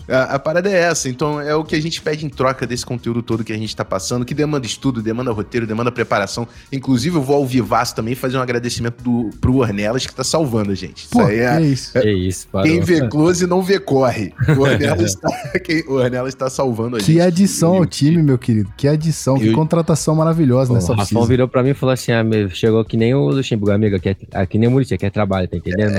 A, 0.09 0.35
a, 0.35 0.39
parada 0.39 0.71
é 0.71 0.79
essa, 0.79 1.09
então 1.09 1.41
é 1.41 1.55
o 1.55 1.65
que 1.65 1.75
a 1.75 1.81
gente 1.81 2.01
pede 2.01 2.25
em 2.25 2.29
troca 2.29 2.67
desse 2.67 2.85
conteúdo 2.85 3.23
todo 3.23 3.45
que 3.45 3.53
a 3.53 3.59
gente 3.59 3.75
tá 3.75 3.85
passando, 3.85 4.25
que 4.25 4.35
demanda 4.35 4.67
estudo, 4.67 5.03
demanda 5.03 5.31
roteiro, 5.33 5.67
demanda 5.67 5.93
preparação. 5.93 6.47
Inclusive, 6.73 7.17
eu 7.17 7.23
vou 7.23 7.37
ao 7.37 7.47
Vivaço 7.47 7.95
também 7.95 8.15
fazer 8.15 8.39
um 8.39 8.43
agradecimento 8.43 9.03
do, 9.03 9.31
pro 9.41 9.57
Ornelas 9.57 10.07
que 10.07 10.15
tá 10.15 10.25
salvando 10.25 10.73
a 10.73 10.75
gente. 10.75 11.09
Pô, 11.09 11.23
isso 11.23 11.31
aí 11.31 11.39
é, 11.39 11.57
é 11.57 11.63
isso. 11.63 11.99
É, 11.99 12.03
é 12.03 12.13
isso 12.13 12.49
quem 12.63 12.81
vê 12.81 13.07
close 13.09 13.47
não 13.47 13.63
vê 13.63 13.79
corre. 13.79 14.33
O 14.57 14.61
Ornelas, 14.61 15.13
está, 15.15 15.59
quem, 15.59 15.83
o 15.87 15.95
Ornelas 15.95 16.35
está 16.35 16.51
salvando 16.51 16.97
a 16.97 17.01
que 17.01 17.07
gente. 17.07 17.17
Que 17.17 17.21
adição 17.21 17.75
ao 17.75 17.87
time, 17.87 18.23
meu 18.23 18.39
querido. 18.39 18.73
Que 18.77 18.89
adição, 18.89 19.37
eu, 19.37 19.41
que 19.41 19.53
contratação 19.53 20.15
maravilhosa 20.15 20.69
Pô, 20.69 20.75
nessa 20.75 20.93
O 20.93 20.97
Rafão 20.97 21.25
virou 21.25 21.49
pra 21.49 21.63
mim 21.63 21.71
e 21.71 21.75
falou 21.75 21.93
assim: 21.93 22.13
ah, 22.13 22.23
chegou 22.51 22.85
que 22.85 22.97
nem 22.97 23.15
o 23.15 23.29
Luxemburgo, 23.29 23.75
amigo, 23.75 23.99
que 23.99 24.09
é, 24.11 24.47
que 24.47 24.59
nem 24.59 24.69
o 24.69 24.73
Muricy, 24.73 24.97
que 24.99 25.07
é 25.07 25.11
trabalho, 25.11 25.49
tá 25.49 25.57
entendendo? 25.57 25.93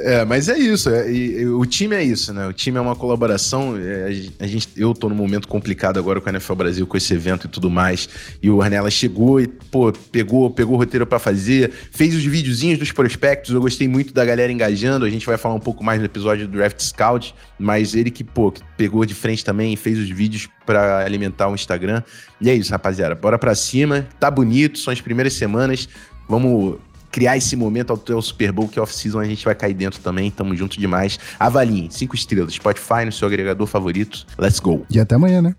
é, 0.00 0.24
mas 0.24 0.48
é 0.48 0.58
isso. 0.58 0.90
É, 0.90 1.10
e, 1.10 1.40
e, 1.40 1.46
o 1.46 1.64
time 1.64 1.93
é 1.94 2.02
isso, 2.02 2.32
né? 2.32 2.46
O 2.46 2.52
time 2.52 2.74
time 2.74 2.78
é 2.78 2.80
uma 2.80 2.96
colaboração. 2.96 3.76
É, 3.78 4.06
a 4.40 4.46
gente, 4.46 4.68
eu 4.76 4.92
tô 4.92 5.08
num 5.08 5.14
momento 5.14 5.46
complicado 5.46 5.98
agora 5.98 6.20
com 6.20 6.28
a 6.28 6.32
NFL 6.32 6.54
Brasil, 6.54 6.86
com 6.86 6.96
esse 6.96 7.14
evento 7.14 7.46
e 7.46 7.48
tudo 7.48 7.70
mais. 7.70 8.08
E 8.42 8.50
o 8.50 8.60
Arnella 8.60 8.90
chegou 8.90 9.40
e, 9.40 9.46
pô, 9.46 9.92
pegou, 10.10 10.50
pegou 10.50 10.74
o 10.74 10.78
roteiro 10.78 11.06
para 11.06 11.18
fazer, 11.18 11.70
fez 11.90 12.14
os 12.14 12.24
videozinhos 12.24 12.78
dos 12.78 12.90
prospectos. 12.92 13.54
Eu 13.54 13.60
gostei 13.60 13.86
muito 13.86 14.12
da 14.12 14.24
galera 14.24 14.50
engajando. 14.50 15.04
A 15.04 15.10
gente 15.10 15.24
vai 15.24 15.38
falar 15.38 15.54
um 15.54 15.60
pouco 15.60 15.84
mais 15.84 16.00
no 16.00 16.06
episódio 16.06 16.48
do 16.48 16.56
Draft 16.56 16.80
Scout, 16.80 17.34
mas 17.58 17.94
ele 17.94 18.10
que, 18.10 18.24
pô, 18.24 18.52
pegou 18.76 19.04
de 19.04 19.14
frente 19.14 19.44
também 19.44 19.72
e 19.72 19.76
fez 19.76 19.98
os 19.98 20.10
vídeos 20.10 20.48
para 20.66 21.04
alimentar 21.04 21.48
o 21.48 21.54
Instagram. 21.54 22.02
E 22.40 22.50
é 22.50 22.54
isso, 22.54 22.72
rapaziada. 22.72 23.14
Bora 23.14 23.38
pra 23.38 23.54
cima. 23.54 24.06
Tá 24.18 24.30
bonito, 24.30 24.78
são 24.78 24.92
as 24.92 25.00
primeiras 25.00 25.34
semanas. 25.34 25.88
Vamos 26.28 26.78
criar 27.14 27.36
esse 27.36 27.54
momento 27.54 27.92
até 27.92 28.12
o 28.12 28.20
Super 28.20 28.50
Bowl, 28.50 28.66
que 28.66 28.76
é 28.76 28.82
off-season, 28.82 29.20
a 29.20 29.24
gente 29.24 29.44
vai 29.44 29.54
cair 29.54 29.72
dentro 29.72 30.00
também. 30.00 30.32
Tamo 30.32 30.56
junto 30.56 30.80
demais. 30.80 31.16
Avaliem, 31.38 31.88
cinco 31.88 32.16
estrelas, 32.16 32.54
Spotify 32.54 33.04
no 33.06 33.12
seu 33.12 33.28
agregador 33.28 33.68
favorito. 33.68 34.26
Let's 34.36 34.58
go. 34.58 34.84
E 34.90 34.98
até 34.98 35.14
amanhã, 35.14 35.40
né? 35.40 35.54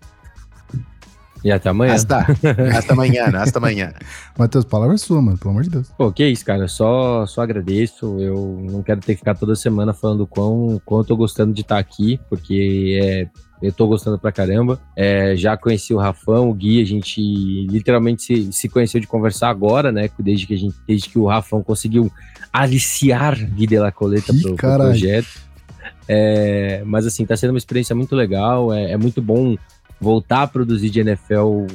E 1.45 1.51
até 1.51 1.69
amanhã. 1.69 1.93
Hasta, 1.93 2.25
hasta 2.75 2.93
amanhã, 2.93 3.25
hasta 3.35 3.59
amanhã. 3.59 3.93
Matheus, 4.35 4.65
palavra 4.65 4.95
é 4.95 4.97
sua, 4.97 5.21
mano, 5.21 5.37
pelo 5.37 5.51
amor 5.51 5.61
de 5.61 5.69
Deus. 5.69 5.87
Pô, 5.95 6.11
que 6.11 6.27
isso, 6.27 6.43
cara. 6.43 6.67
Só, 6.67 7.23
só 7.27 7.43
agradeço. 7.43 8.19
Eu 8.19 8.65
não 8.67 8.81
quero 8.81 8.99
ter 8.99 9.13
que 9.13 9.19
ficar 9.19 9.35
toda 9.35 9.55
semana 9.55 9.93
falando 9.93 10.25
quão, 10.25 10.81
quão 10.83 11.01
eu 11.01 11.05
tô 11.05 11.15
gostando 11.15 11.53
de 11.53 11.61
estar 11.61 11.77
aqui, 11.77 12.19
porque 12.27 12.99
é, 12.99 13.27
eu 13.61 13.71
tô 13.71 13.85
gostando 13.85 14.17
pra 14.17 14.31
caramba. 14.31 14.79
É, 14.95 15.35
já 15.35 15.55
conheci 15.55 15.93
o 15.93 15.99
Rafão, 15.99 16.49
o 16.49 16.53
Gui, 16.53 16.81
a 16.81 16.85
gente 16.85 17.21
literalmente 17.69 18.23
se, 18.23 18.51
se 18.51 18.67
conheceu 18.67 18.99
de 18.99 19.05
conversar 19.05 19.49
agora, 19.49 19.91
né? 19.91 20.09
Desde 20.17 20.47
que, 20.47 20.55
a 20.55 20.57
gente, 20.57 20.75
desde 20.87 21.09
que 21.09 21.19
o 21.19 21.27
Rafão 21.27 21.61
conseguiu 21.61 22.11
aliciar 22.51 23.35
Gui 23.51 23.67
de 23.67 23.77
la 23.77 23.91
Coleta 23.91 24.33
Ih, 24.33 24.41
pro, 24.41 24.55
pro 24.55 24.75
projeto. 24.77 25.45
É, 26.07 26.81
mas 26.87 27.05
assim, 27.05 27.23
tá 27.23 27.37
sendo 27.37 27.51
uma 27.51 27.59
experiência 27.59 27.95
muito 27.95 28.15
legal. 28.15 28.73
É, 28.73 28.93
é 28.93 28.97
muito 28.97 29.21
bom 29.21 29.55
voltar 29.99 30.43
a 30.43 30.47
produzir 30.47 30.89
de 30.89 30.99
NFL 30.99 31.65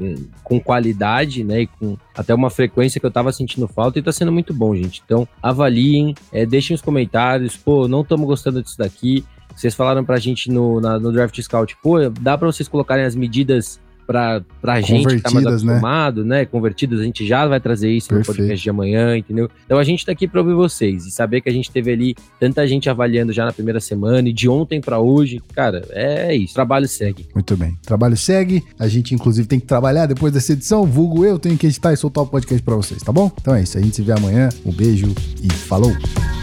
eh, 0.00 0.14
com 0.44 0.60
qualidade, 0.60 1.42
né? 1.44 1.62
E 1.62 1.66
com 1.66 1.96
até 2.16 2.34
uma 2.34 2.50
frequência 2.50 3.00
que 3.00 3.06
eu 3.06 3.10
tava 3.10 3.32
sentindo 3.32 3.66
falta 3.68 3.98
e 3.98 4.02
tá 4.02 4.12
sendo 4.12 4.32
muito 4.32 4.52
bom, 4.54 4.74
gente. 4.74 5.02
Então, 5.04 5.26
avaliem, 5.42 6.14
é, 6.32 6.44
deixem 6.46 6.74
os 6.74 6.82
comentários, 6.82 7.56
pô, 7.56 7.86
não 7.88 8.02
estamos 8.02 8.26
gostando 8.26 8.62
disso 8.62 8.78
daqui. 8.78 9.24
Vocês 9.54 9.74
falaram 9.74 10.04
pra 10.04 10.18
gente 10.18 10.50
no, 10.50 10.80
na- 10.80 10.98
no 10.98 11.10
Draft 11.10 11.40
Scout, 11.40 11.76
pô, 11.82 11.96
dá 12.10 12.36
pra 12.36 12.46
vocês 12.46 12.68
colocarem 12.68 13.04
as 13.06 13.14
medidas 13.14 13.80
pra, 14.06 14.42
pra 14.60 14.80
gente 14.80 15.06
que 15.06 15.20
tá 15.20 15.30
mais 15.30 15.44
né? 15.44 15.50
acostumado, 15.50 16.24
né? 16.24 16.44
Convertidas, 16.44 17.00
a 17.00 17.02
gente 17.02 17.26
já 17.26 17.46
vai 17.46 17.60
trazer 17.60 17.90
isso 17.90 18.08
Perfeito. 18.08 18.28
no 18.28 18.36
podcast 18.36 18.62
de 18.62 18.70
amanhã, 18.70 19.16
entendeu? 19.16 19.50
Então 19.64 19.78
a 19.78 19.84
gente 19.84 20.06
tá 20.06 20.12
aqui 20.12 20.28
pra 20.28 20.40
ouvir 20.40 20.54
vocês 20.54 21.06
e 21.06 21.10
saber 21.10 21.40
que 21.40 21.48
a 21.48 21.52
gente 21.52 21.70
teve 21.70 21.92
ali 21.92 22.14
tanta 22.38 22.66
gente 22.66 22.88
avaliando 22.88 23.32
já 23.32 23.44
na 23.44 23.52
primeira 23.52 23.80
semana 23.80 24.28
e 24.28 24.32
de 24.32 24.48
ontem 24.48 24.80
pra 24.80 24.98
hoje, 24.98 25.42
cara, 25.54 25.82
é 25.90 26.34
isso. 26.34 26.54
Trabalho 26.54 26.86
segue. 26.88 27.26
Muito 27.34 27.56
bem. 27.56 27.76
Trabalho 27.84 28.16
segue. 28.16 28.62
A 28.78 28.86
gente, 28.88 29.14
inclusive, 29.14 29.48
tem 29.48 29.58
que 29.58 29.66
trabalhar 29.66 30.06
depois 30.06 30.32
dessa 30.32 30.52
edição. 30.52 30.84
Vulgo 30.86 31.24
eu, 31.24 31.38
tenho 31.38 31.56
que 31.58 31.66
editar 31.66 31.92
e 31.92 31.96
soltar 31.96 32.24
o 32.24 32.26
podcast 32.26 32.62
pra 32.62 32.76
vocês, 32.76 33.02
tá 33.02 33.12
bom? 33.12 33.30
Então 33.40 33.54
é 33.54 33.62
isso. 33.62 33.76
A 33.76 33.80
gente 33.80 33.96
se 33.96 34.02
vê 34.02 34.12
amanhã. 34.12 34.48
Um 34.64 34.72
beijo 34.72 35.12
e 35.42 35.52
falou! 35.52 36.35